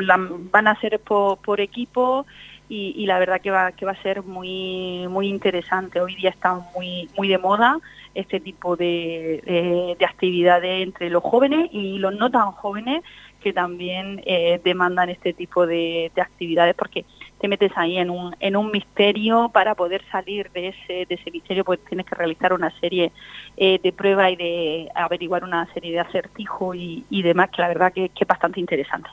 van 0.51 0.67
a 0.67 0.81
ser 0.81 1.01
por, 1.01 1.39
por 1.39 1.61
equipo 1.61 2.27
y, 2.69 2.95
y, 2.97 3.07
la 3.07 3.19
verdad 3.19 3.41
que 3.41 3.51
va, 3.51 3.73
que 3.73 3.87
va 3.87 3.93
a 3.93 4.03
ser 4.03 4.23
muy, 4.23 5.07
muy 5.09 5.29
interesante. 5.29 6.01
Hoy 6.01 6.15
día 6.17 6.31
está 6.31 6.55
muy, 6.75 7.09
muy 7.17 7.29
de 7.29 7.39
moda 7.39 7.79
este 8.15 8.41
tipo 8.41 8.77
de, 8.77 9.97
de, 9.99 10.05
actividades 10.05 10.83
entre 10.83 11.09
los 11.09 11.23
jóvenes 11.23 11.69
y 11.73 11.99
los 11.99 12.15
no 12.15 12.31
tan 12.31 12.53
jóvenes 12.53 13.05
que 13.41 13.53
también 13.53 14.21
eh, 14.27 14.61
demandan 14.65 15.09
este 15.09 15.33
tipo 15.33 15.67
de, 15.67 16.11
actividades 16.17 16.75
porque 16.75 17.05
te 17.41 17.47
metes 17.47 17.71
ahí 17.77 17.99
en 17.99 18.11
un, 18.11 18.35
en 18.41 18.57
un 18.57 18.73
misterio 18.73 19.51
para 19.53 19.77
poder 19.77 20.03
salir 20.11 20.51
de 20.51 20.69
ese, 20.69 21.07
de 21.07 21.15
ese 21.15 21.31
misterio 21.31 21.65
pues 21.65 21.79
tienes 21.85 22.07
que 22.07 22.17
realizar 22.17 22.53
una 22.53 22.71
serie 22.81 23.13
eh, 23.57 23.79
de 23.81 23.93
pruebas 23.93 24.33
y 24.33 24.37
de 24.37 24.89
averiguar 24.95 25.45
una 25.45 25.73
serie 25.73 25.93
de 25.93 26.01
acertijos 26.01 26.77
y, 26.77 27.23
demás 27.23 27.51
que 27.51 27.63
la 27.63 27.69
verdad 27.69 27.93
que 27.93 28.11
es 28.15 28.27
bastante 28.27 28.59
interesante. 28.59 29.09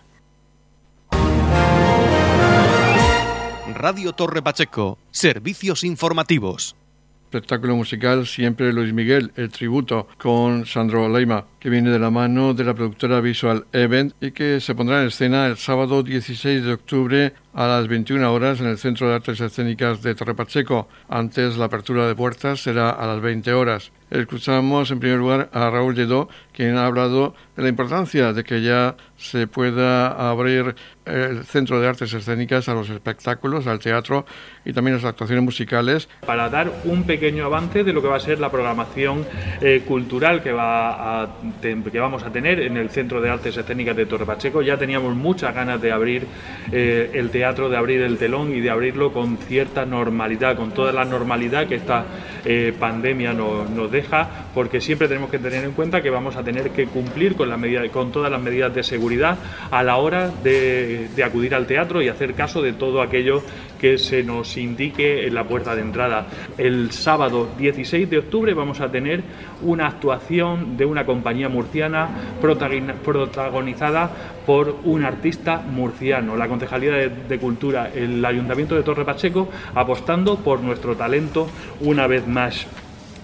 Radio 3.76 4.14
Torre 4.14 4.42
Pacheco, 4.42 4.98
servicios 5.12 5.84
informativos. 5.84 6.78
Espectáculo 7.26 7.76
musical 7.76 8.26
Siempre 8.26 8.72
Luis 8.72 8.94
Miguel, 8.94 9.34
el 9.36 9.50
tributo 9.50 10.08
con 10.18 10.66
Sandro 10.66 11.10
Leima, 11.10 11.46
que 11.60 11.70
viene 11.70 11.90
de 11.90 12.00
la 12.00 12.10
mano 12.10 12.54
de 12.54 12.64
la 12.64 12.74
productora 12.74 13.20
Visual 13.20 13.66
Event 13.74 14.14
y 14.22 14.32
que 14.32 14.62
se 14.62 14.74
pondrá 14.76 15.02
en 15.02 15.08
escena 15.08 15.48
el 15.48 15.58
sábado 15.58 16.04
16 16.04 16.64
de 16.64 16.72
octubre 16.72 17.34
a 17.56 17.68
las 17.68 17.88
21 17.88 18.34
horas 18.34 18.60
en 18.60 18.68
el 18.68 18.78
Centro 18.78 19.08
de 19.08 19.16
Artes 19.16 19.40
Escénicas 19.40 20.02
de 20.04 20.14
Torre 20.14 20.36
Pacheco. 20.36 20.90
Antes 21.08 21.56
la 21.56 21.66
apertura 21.66 22.06
de 22.06 22.14
puertas 22.14 22.62
será 22.62 22.90
a 22.90 23.08
las 23.08 23.22
20 23.22 23.54
horas. 23.54 23.92
Escuchamos 24.12 24.92
en 24.92 25.00
primer 25.00 25.18
lugar 25.18 25.50
a 25.52 25.70
Raúl 25.70 25.96
Lledó, 25.96 26.30
quien 26.54 26.78
ha 26.78 26.86
hablado 26.86 27.34
de 27.56 27.64
la 27.64 27.70
importancia 27.70 28.34
de 28.34 28.44
que 28.44 28.62
ya 28.62 28.96
se 29.18 29.48
pueda 29.48 30.30
abrir 30.30 30.76
el 31.06 31.44
Centro 31.46 31.80
de 31.80 31.88
Artes 31.88 32.14
Escénicas 32.14 32.70
a 32.70 32.74
los 32.74 32.90
espectáculos, 32.90 33.68
al 33.68 33.80
teatro 33.80 34.26
y 34.64 34.74
también 34.74 34.96
a 34.96 34.98
las 34.98 35.06
actuaciones 35.06 35.44
musicales. 35.44 36.08
Para 36.26 36.50
dar 36.50 36.72
un 36.86 37.04
pequeño 37.04 37.46
avance 37.46 37.84
de 37.84 37.94
lo 37.94 38.02
que 38.02 38.08
va 38.08 38.18
a 38.18 38.20
ser 38.20 38.40
la 38.40 38.52
programación 38.52 39.26
eh, 39.62 39.84
cultural 39.88 40.44
que, 40.44 40.52
va 40.52 41.24
a, 41.24 41.30
que 41.62 42.00
vamos 42.00 42.24
a 42.24 42.32
tener 42.32 42.60
en 42.60 42.78
el 42.78 42.90
Centro 42.90 43.22
de 43.22 43.30
Artes 43.30 43.58
Escénicas 43.58 43.96
de 43.96 44.06
Torre 44.06 44.26
Pacheco, 44.26 44.62
ya 44.62 44.78
teníamos 44.78 45.16
muchas 45.16 45.54
ganas 45.54 45.82
de 45.82 45.92
abrir 45.92 46.28
eh, 46.72 47.12
el 47.14 47.30
teatro, 47.30 47.45
de 47.54 47.78
abrir 47.78 48.02
el 48.02 48.18
telón 48.18 48.56
y 48.56 48.60
de 48.60 48.72
abrirlo 48.72 49.14
con 49.14 49.38
cierta 49.38 49.86
normalidad, 49.86 50.56
con 50.56 50.72
toda 50.72 50.92
la 50.92 51.06
normalidad 51.06 51.68
que 51.68 51.76
esta 51.76 52.04
eh, 52.44 52.74
pandemia 52.78 53.34
nos, 53.34 53.70
nos 53.70 53.92
deja, 53.92 54.28
porque 54.56 54.82
siempre 54.82 55.08
tenemos 55.08 55.30
que 55.30 55.38
tener 55.38 55.64
en 55.64 55.74
cuenta 55.74 56.02
que 56.02 56.10
vamos 56.10 56.36
a 56.36 56.44
tener 56.44 56.72
que 56.72 56.88
cumplir 56.88 57.36
con, 57.36 57.48
la 57.48 57.58
medida, 57.58 57.88
con 57.90 58.12
todas 58.12 58.32
las 58.32 58.42
medidas 58.42 58.74
de 58.74 58.82
seguridad 58.82 59.38
a 59.70 59.84
la 59.84 59.98
hora 59.98 60.32
de, 60.44 61.08
de 61.16 61.24
acudir 61.24 61.54
al 61.54 61.68
teatro 61.68 62.02
y 62.02 62.10
hacer 62.10 62.34
caso 62.34 62.64
de 62.64 62.74
todo 62.74 63.04
aquello 63.04 63.44
que 63.80 64.00
se 64.00 64.24
nos 64.24 64.58
indique 64.58 65.28
en 65.28 65.36
la 65.36 65.44
puerta 65.44 65.76
de 65.76 65.82
entrada. 65.82 66.26
El 66.58 66.92
sábado 66.92 67.50
16 67.60 68.10
de 68.10 68.18
octubre 68.18 68.56
vamos 68.56 68.82
a 68.82 68.92
tener 68.92 69.22
una 69.62 69.86
actuación 69.86 70.78
de 70.78 70.86
una 70.86 71.06
compañía 71.06 71.48
murciana 71.48 72.10
protagonizada 72.42 74.10
por 74.46 74.80
un 74.84 75.04
artista 75.04 75.62
murciano, 75.62 76.36
la 76.36 76.48
Concejalía 76.48 76.94
de, 76.94 77.40
Cultura, 77.40 77.90
el 77.94 78.24
Ayuntamiento 78.24 78.76
de 78.76 78.84
Torre 78.84 79.06
Pacheco, 79.06 79.50
apostando 79.74 80.38
por 80.38 80.62
nuestro 80.62 80.96
talento 80.96 81.48
una 81.82 82.08
vez 82.08 82.28
más. 82.28 82.68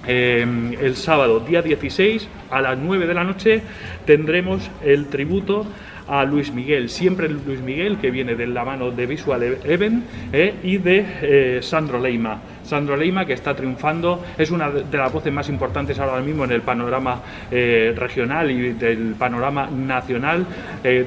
Eh, 0.07 0.45
el 0.81 0.95
sábado 0.95 1.41
día 1.41 1.61
16 1.61 2.27
a 2.49 2.61
las 2.61 2.77
9 2.77 3.05
de 3.05 3.13
la 3.13 3.23
noche 3.23 3.61
tendremos 4.05 4.69
el 4.83 5.07
tributo 5.07 5.67
a 6.07 6.23
Luis 6.25 6.51
Miguel, 6.51 6.89
siempre 6.89 7.29
Luis 7.29 7.61
Miguel, 7.61 7.97
que 7.97 8.11
viene 8.11 8.35
de 8.35 8.47
la 8.47 8.63
mano 8.63 8.91
de 8.91 9.05
Visual 9.05 9.57
Event 9.63 10.03
eh, 10.31 10.55
y 10.63 10.77
de 10.77 11.05
eh, 11.21 11.59
Sandro 11.61 11.99
Leima. 11.99 12.41
Sandro 12.63 12.95
Leima, 12.95 13.25
que 13.25 13.33
está 13.33 13.55
triunfando, 13.55 14.23
es 14.37 14.51
una 14.51 14.69
de 14.69 14.97
las 14.97 15.11
voces 15.11 15.33
más 15.33 15.49
importantes 15.49 15.99
ahora 15.99 16.21
mismo 16.21 16.45
en 16.45 16.51
el 16.51 16.61
panorama 16.61 17.21
eh, 17.49 17.93
regional 17.95 18.49
y 18.51 18.73
del 18.73 19.15
panorama 19.17 19.69
nacional, 19.69 20.45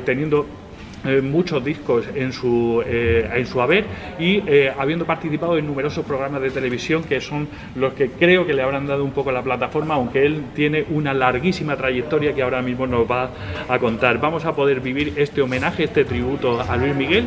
teniendo 0.05 0.64
eh, 1.05 1.21
muchos 1.21 1.65
discos 1.65 2.07
en 2.15 2.33
su, 2.33 2.83
eh, 2.87 3.29
en 3.35 3.47
su 3.47 3.61
haber 3.61 3.85
y 4.19 4.43
eh, 4.47 4.73
habiendo 4.77 5.05
participado 5.05 5.59
en 5.59 5.67
numerosos 5.67 6.05
programas 6.05 6.41
de 6.41 6.51
televisión 6.51 7.05
que 7.05 7.21
son 7.21 7.49
los 7.75 7.93
que 7.95 8.11
creo 8.11 8.47
que 8.47 8.55
le 8.55 8.63
habrán 8.63 8.87
dado 8.87 9.05
un 9.05 9.11
poco 9.11 9.31
la 9.31 9.43
plataforma, 9.43 9.95
aunque 9.95 10.25
él 10.25 10.43
tiene 10.55 10.85
una 10.91 11.13
larguísima 11.13 11.77
trayectoria 11.77 12.35
que 12.35 12.43
ahora 12.43 12.63
mismo 12.63 12.87
nos 12.87 13.11
va 13.11 13.31
a 13.69 13.79
contar. 13.79 14.19
Vamos 14.19 14.45
a 14.45 14.55
poder 14.55 14.81
vivir 14.81 15.13
este 15.17 15.43
homenaje, 15.43 15.85
este 15.85 16.05
tributo 16.05 16.61
a 16.61 16.77
Luis 16.77 16.95
Miguel, 16.95 17.27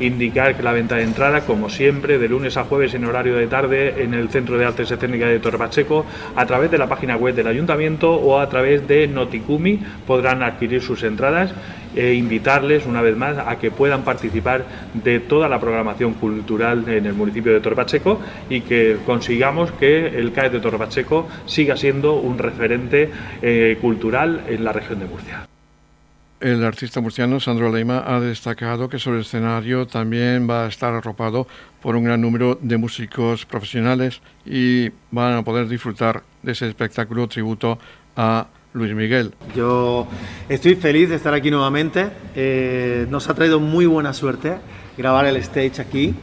indicar 0.00 0.56
que 0.56 0.62
la 0.62 0.72
venta 0.72 0.96
de 0.96 1.02
entrada, 1.02 1.40
como 1.40 1.68
siempre, 1.68 2.18
de 2.18 2.28
lunes 2.28 2.56
a 2.56 2.64
jueves 2.64 2.94
en 2.94 3.04
horario 3.04 3.36
de 3.36 3.46
tarde 3.46 4.02
en 4.02 4.14
el 4.14 4.28
Centro 4.28 4.56
de 4.58 4.64
Artes 4.64 4.90
Escénicas 4.90 5.28
de 5.28 5.40
Torre 5.40 5.58
Pacheco, 5.58 6.06
a 6.36 6.46
través 6.46 6.70
de 6.70 6.78
la 6.78 6.88
página 6.88 7.16
web 7.16 7.34
del 7.34 7.48
Ayuntamiento 7.48 8.12
o 8.12 8.38
a 8.38 8.48
través 8.48 8.86
de 8.86 9.06
Noticumi 9.08 9.80
podrán 10.06 10.42
adquirir 10.42 10.80
sus 10.80 11.02
entradas 11.02 11.52
e 11.94 12.14
invitarles 12.14 12.86
una 12.86 13.02
vez 13.02 13.16
más 13.16 13.38
a 13.38 13.58
que 13.58 13.70
puedan 13.70 14.02
participar 14.02 14.64
de 14.94 15.20
toda 15.20 15.48
la 15.48 15.60
programación 15.60 16.14
cultural 16.14 16.88
en 16.88 17.06
el 17.06 17.14
municipio 17.14 17.52
de 17.52 17.60
Torpacheco 17.60 18.20
y 18.48 18.62
que 18.62 18.98
consigamos 19.04 19.72
que 19.72 20.06
el 20.06 20.32
CAE 20.32 20.50
de 20.50 20.60
Torpacheco 20.60 21.28
siga 21.46 21.76
siendo 21.76 22.14
un 22.14 22.38
referente 22.38 23.10
eh, 23.42 23.78
cultural 23.80 24.44
en 24.48 24.64
la 24.64 24.72
región 24.72 24.98
de 25.00 25.06
Murcia. 25.06 25.46
el 26.40 26.64
artista 26.64 27.00
murciano 27.00 27.40
Sandro 27.40 27.72
Leima 27.72 28.04
ha 28.06 28.20
destacado 28.20 28.88
que 28.88 28.98
sobre 28.98 29.18
el 29.18 29.24
escenario 29.24 29.86
también 29.86 30.48
va 30.48 30.64
a 30.64 30.68
estar 30.68 30.94
arropado 30.94 31.46
por 31.82 31.96
un 31.96 32.04
gran 32.04 32.20
número 32.20 32.58
de 32.60 32.76
músicos 32.76 33.44
profesionales 33.44 34.20
y 34.44 34.90
van 35.10 35.34
a 35.34 35.42
poder 35.42 35.68
disfrutar 35.68 36.22
de 36.42 36.52
ese 36.52 36.68
espectáculo 36.68 37.26
tributo 37.28 37.78
a 38.16 38.46
Luis 38.72 38.94
Miguel. 38.94 39.32
Yo 39.56 40.06
estoy 40.48 40.74
feliz 40.74 41.08
de 41.08 41.16
estar 41.16 41.32
aquí 41.34 41.50
nuevamente. 41.50 42.10
Eh, 42.34 43.06
nos 43.10 43.28
ha 43.28 43.34
traído 43.34 43.60
muy 43.60 43.86
buena 43.86 44.12
suerte 44.12 44.56
grabar 44.96 45.26
el 45.26 45.36
stage 45.36 45.80
aquí. 45.80 46.14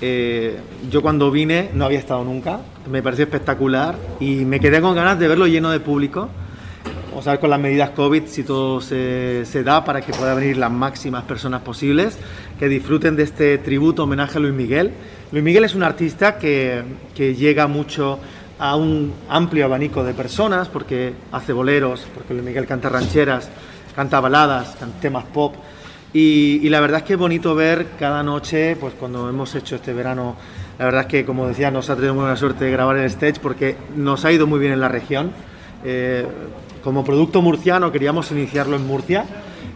Eh, 0.00 0.56
yo 0.90 1.02
cuando 1.02 1.30
vine 1.30 1.70
no 1.74 1.84
había 1.84 1.98
estado 1.98 2.22
nunca, 2.22 2.60
me 2.88 3.02
pareció 3.02 3.24
espectacular 3.24 3.96
y 4.20 4.44
me 4.44 4.60
quedé 4.60 4.80
con 4.80 4.94
ganas 4.94 5.18
de 5.18 5.26
verlo 5.26 5.46
lleno 5.46 5.70
de 5.70 5.80
público. 5.80 6.28
Vamos 7.10 7.26
a 7.26 7.40
con 7.40 7.50
las 7.50 7.58
medidas 7.58 7.90
COVID 7.90 8.24
si 8.26 8.44
todo 8.44 8.80
se, 8.80 9.44
se 9.44 9.64
da 9.64 9.84
para 9.84 10.02
que 10.02 10.12
puedan 10.12 10.36
venir 10.36 10.56
las 10.56 10.70
máximas 10.70 11.24
personas 11.24 11.62
posibles, 11.62 12.16
que 12.60 12.68
disfruten 12.68 13.16
de 13.16 13.24
este 13.24 13.58
tributo 13.58 14.04
homenaje 14.04 14.38
a 14.38 14.40
Luis 14.40 14.54
Miguel. 14.54 14.92
Luis 15.32 15.42
Miguel 15.42 15.64
es 15.64 15.74
un 15.74 15.82
artista 15.82 16.38
que, 16.38 16.82
que 17.16 17.34
llega 17.34 17.66
mucho 17.66 18.20
a 18.58 18.76
un 18.76 19.12
amplio 19.28 19.64
abanico 19.64 20.02
de 20.02 20.14
personas, 20.14 20.68
porque 20.68 21.12
hace 21.32 21.52
boleros, 21.52 22.06
porque 22.14 22.34
Luis 22.34 22.44
Miguel 22.44 22.66
canta 22.66 22.88
rancheras, 22.88 23.50
canta 23.94 24.20
baladas, 24.20 24.76
canta 24.78 25.00
temas 25.00 25.24
pop. 25.24 25.54
Y, 26.12 26.68
la 26.68 26.80
verdad 26.80 27.00
es 27.00 27.04
que 27.04 27.12
es 27.12 27.18
bonito 27.18 27.54
ver 27.54 27.88
cada 27.98 28.22
noche, 28.22 28.76
pues 28.76 28.94
cuando 28.94 29.28
hemos 29.28 29.54
hecho 29.54 29.76
este 29.76 29.92
verano, 29.92 30.36
la 30.78 30.86
verdad 30.86 31.02
es 31.02 31.06
que, 31.06 31.24
como 31.24 31.46
decía, 31.46 31.70
nos 31.70 31.90
ha 31.90 31.96
tenido 31.96 32.14
buena 32.14 32.36
suerte 32.36 32.64
de 32.64 32.70
grabar 32.70 32.96
en 32.96 33.04
stage 33.04 33.40
porque 33.42 33.76
nos 33.94 34.24
ha 34.24 34.32
ido 34.32 34.46
muy 34.46 34.58
bien 34.58 34.72
en 34.72 34.80
la 34.80 34.88
región. 34.88 35.32
Eh, 35.84 36.26
como 36.82 37.04
producto 37.04 37.42
murciano 37.42 37.92
queríamos 37.92 38.30
iniciarlo 38.30 38.76
en 38.76 38.86
Murcia 38.86 39.26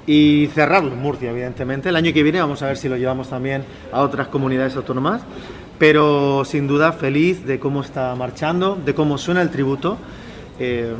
y 0.06 0.48
cerrarlo 0.54 0.92
en 0.92 1.00
Murcia, 1.00 1.30
evidentemente. 1.30 1.90
El 1.90 1.96
año 1.96 2.12
que 2.12 2.22
viene 2.22 2.40
vamos 2.40 2.62
a 2.62 2.66
ver 2.66 2.76
si 2.76 2.88
lo 2.88 2.96
llevamos 2.96 3.28
también 3.28 3.64
a 3.92 4.00
otras 4.00 4.28
comunidades 4.28 4.74
autónomas 4.76 5.22
pero 5.78 6.44
sin 6.44 6.66
duda 6.66 6.92
feliz 6.92 7.44
de 7.44 7.58
cómo 7.58 7.82
está 7.82 8.14
marchando, 8.14 8.78
de 8.84 8.94
cómo 8.94 9.18
suena 9.18 9.42
el 9.42 9.50
tributo. 9.50 9.98
Eh, 10.58 10.92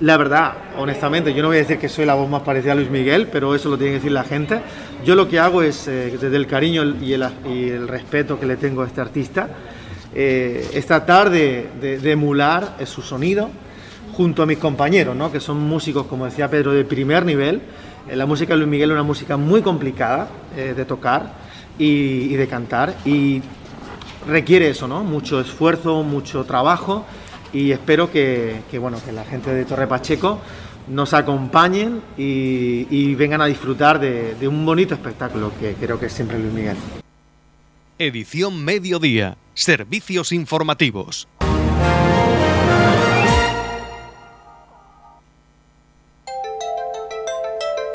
la 0.00 0.16
verdad, 0.16 0.54
honestamente, 0.78 1.34
yo 1.34 1.42
no 1.42 1.48
voy 1.48 1.58
a 1.58 1.60
decir 1.60 1.78
que 1.78 1.90
soy 1.90 2.06
la 2.06 2.14
voz 2.14 2.28
más 2.30 2.40
parecida 2.40 2.72
a 2.72 2.74
Luis 2.74 2.88
Miguel, 2.90 3.28
pero 3.30 3.54
eso 3.54 3.68
lo 3.68 3.76
tiene 3.76 3.92
que 3.92 3.98
decir 3.98 4.12
la 4.12 4.24
gente. 4.24 4.60
Yo 5.04 5.14
lo 5.14 5.28
que 5.28 5.38
hago 5.38 5.62
es, 5.62 5.86
eh, 5.88 6.16
desde 6.18 6.36
el 6.36 6.46
cariño 6.46 6.82
y 7.02 7.12
el, 7.12 7.28
y 7.44 7.68
el, 7.68 7.86
respeto 7.86 8.40
que 8.40 8.46
le 8.46 8.56
tengo 8.56 8.80
a 8.80 8.86
este 8.86 9.02
artista, 9.02 9.48
eh, 10.14 10.70
es 10.72 10.86
tratar 10.86 11.28
de, 11.28 11.68
de, 11.80 11.98
de, 11.98 12.12
emular 12.12 12.76
su 12.86 13.02
sonido 13.02 13.50
junto 14.14 14.42
a 14.42 14.46
mis 14.46 14.58
compañeros, 14.58 15.14
¿no? 15.14 15.30
que 15.30 15.38
son 15.38 15.60
músicos, 15.60 16.06
como 16.06 16.24
decía 16.24 16.48
Pedro, 16.48 16.72
de 16.72 16.84
primer 16.84 17.26
nivel. 17.26 17.60
la 18.10 18.24
música 18.24 18.54
de 18.54 18.60
Luis 18.60 18.70
Miguel 18.70 18.90
es 18.90 18.94
una 18.94 19.02
música 19.02 19.36
muy 19.36 19.60
complicada 19.60 20.28
de 20.56 20.84
tocar 20.84 21.34
y, 21.78 21.84
y 21.84 22.36
de 22.36 22.48
cantar, 22.48 22.94
y 23.04 23.40
requiere 24.26 24.70
eso, 24.70 24.88
¿no? 24.88 25.04
Mucho 25.04 25.40
esfuerzo, 25.40 26.02
mucho 26.02 26.44
trabajo 26.44 27.04
y 27.52 27.72
espero 27.72 28.10
que, 28.10 28.62
bueno, 28.80 28.98
que 29.04 29.12
la 29.12 29.24
gente 29.24 29.52
de 29.52 29.64
Torre 29.64 29.86
Pacheco 29.86 30.40
nos 30.88 31.14
acompañen 31.14 32.02
y, 32.16 33.14
vengan 33.14 33.40
a 33.40 33.46
disfrutar 33.46 34.00
de, 34.00 34.34
de, 34.34 34.48
un 34.48 34.64
bonito 34.64 34.94
espectáculo 34.94 35.52
que 35.60 35.74
creo 35.74 35.98
que 35.98 36.06
es 36.06 36.12
siempre 36.12 36.38
Luis 36.38 36.52
Miguel. 36.52 36.76
Edición 37.98 38.64
Mediodía. 38.64 39.36
Servicios 39.54 40.32
informativos. 40.32 41.28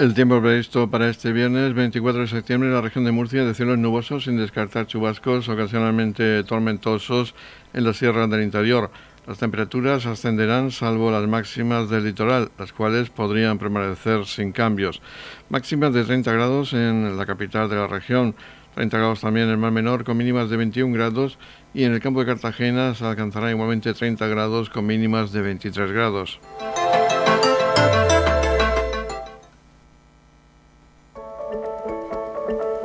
El 0.00 0.14
tiempo 0.14 0.40
previsto 0.40 0.88
para 0.90 1.10
este 1.10 1.30
viernes 1.30 1.74
24 1.74 2.22
de 2.22 2.26
septiembre 2.26 2.70
en 2.70 2.74
la 2.74 2.80
región 2.80 3.04
de 3.04 3.12
Murcia 3.12 3.44
de 3.44 3.52
cielos 3.52 3.76
nubosos 3.76 4.24
sin 4.24 4.38
descartar 4.38 4.86
chubascos 4.86 5.46
ocasionalmente 5.50 6.42
tormentosos 6.44 7.34
en 7.74 7.84
las 7.84 7.98
sierras 7.98 8.30
del 8.30 8.42
interior. 8.42 8.90
Las 9.26 9.36
temperaturas 9.36 10.06
ascenderán 10.06 10.70
salvo 10.70 11.10
las 11.10 11.28
máximas 11.28 11.90
del 11.90 12.04
litoral, 12.04 12.50
las 12.58 12.72
cuales 12.72 13.10
podrían 13.10 13.58
permanecer 13.58 14.24
sin 14.24 14.52
cambios. 14.52 15.02
Máximas 15.50 15.92
de 15.92 16.02
30 16.02 16.32
grados 16.32 16.72
en 16.72 17.18
la 17.18 17.26
capital 17.26 17.68
de 17.68 17.76
la 17.76 17.86
región, 17.86 18.34
30 18.76 18.96
grados 18.96 19.20
también 19.20 19.48
en 19.48 19.52
el 19.52 19.58
mar 19.58 19.72
menor 19.72 20.04
con 20.04 20.16
mínimas 20.16 20.48
de 20.48 20.56
21 20.56 20.94
grados 20.94 21.36
y 21.74 21.84
en 21.84 21.92
el 21.92 22.00
campo 22.00 22.20
de 22.20 22.26
Cartagena 22.26 22.94
se 22.94 23.04
alcanzará 23.04 23.50
igualmente 23.50 23.92
30 23.92 24.26
grados 24.28 24.70
con 24.70 24.86
mínimas 24.86 25.30
de 25.30 25.42
23 25.42 25.92
grados. 25.92 26.40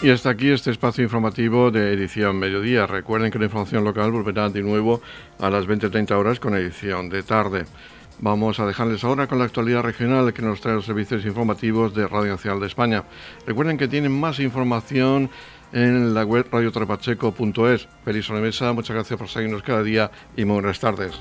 Y 0.00 0.10
hasta 0.10 0.30
aquí 0.30 0.50
este 0.50 0.70
espacio 0.70 1.02
informativo 1.02 1.72
de 1.72 1.92
edición 1.92 2.38
mediodía. 2.38 2.86
Recuerden 2.86 3.32
que 3.32 3.38
la 3.40 3.46
información 3.46 3.82
local 3.82 4.12
volverá 4.12 4.48
de 4.48 4.62
nuevo 4.62 5.02
a 5.40 5.50
las 5.50 5.66
20.30 5.66 6.12
horas 6.12 6.38
con 6.38 6.54
edición 6.54 7.08
de 7.08 7.24
tarde. 7.24 7.64
Vamos 8.20 8.60
a 8.60 8.66
dejarles 8.66 9.02
ahora 9.02 9.26
con 9.26 9.40
la 9.40 9.46
actualidad 9.46 9.82
regional 9.82 10.32
que 10.32 10.42
nos 10.42 10.60
trae 10.60 10.76
los 10.76 10.86
servicios 10.86 11.24
informativos 11.24 11.94
de 11.94 12.06
Radio 12.06 12.30
Nacional 12.30 12.60
de 12.60 12.68
España. 12.68 13.04
Recuerden 13.44 13.76
que 13.76 13.88
tienen 13.88 14.12
más 14.12 14.38
información 14.38 15.30
en 15.72 16.14
la 16.14 16.24
web 16.24 16.46
radiotorrepacheco.es. 16.50 17.88
Feliz 18.04 18.30
mesa, 18.30 18.72
muchas 18.72 18.94
gracias 18.94 19.18
por 19.18 19.28
seguirnos 19.28 19.62
cada 19.62 19.82
día 19.82 20.12
y 20.36 20.44
buenas 20.44 20.78
tardes. 20.78 21.18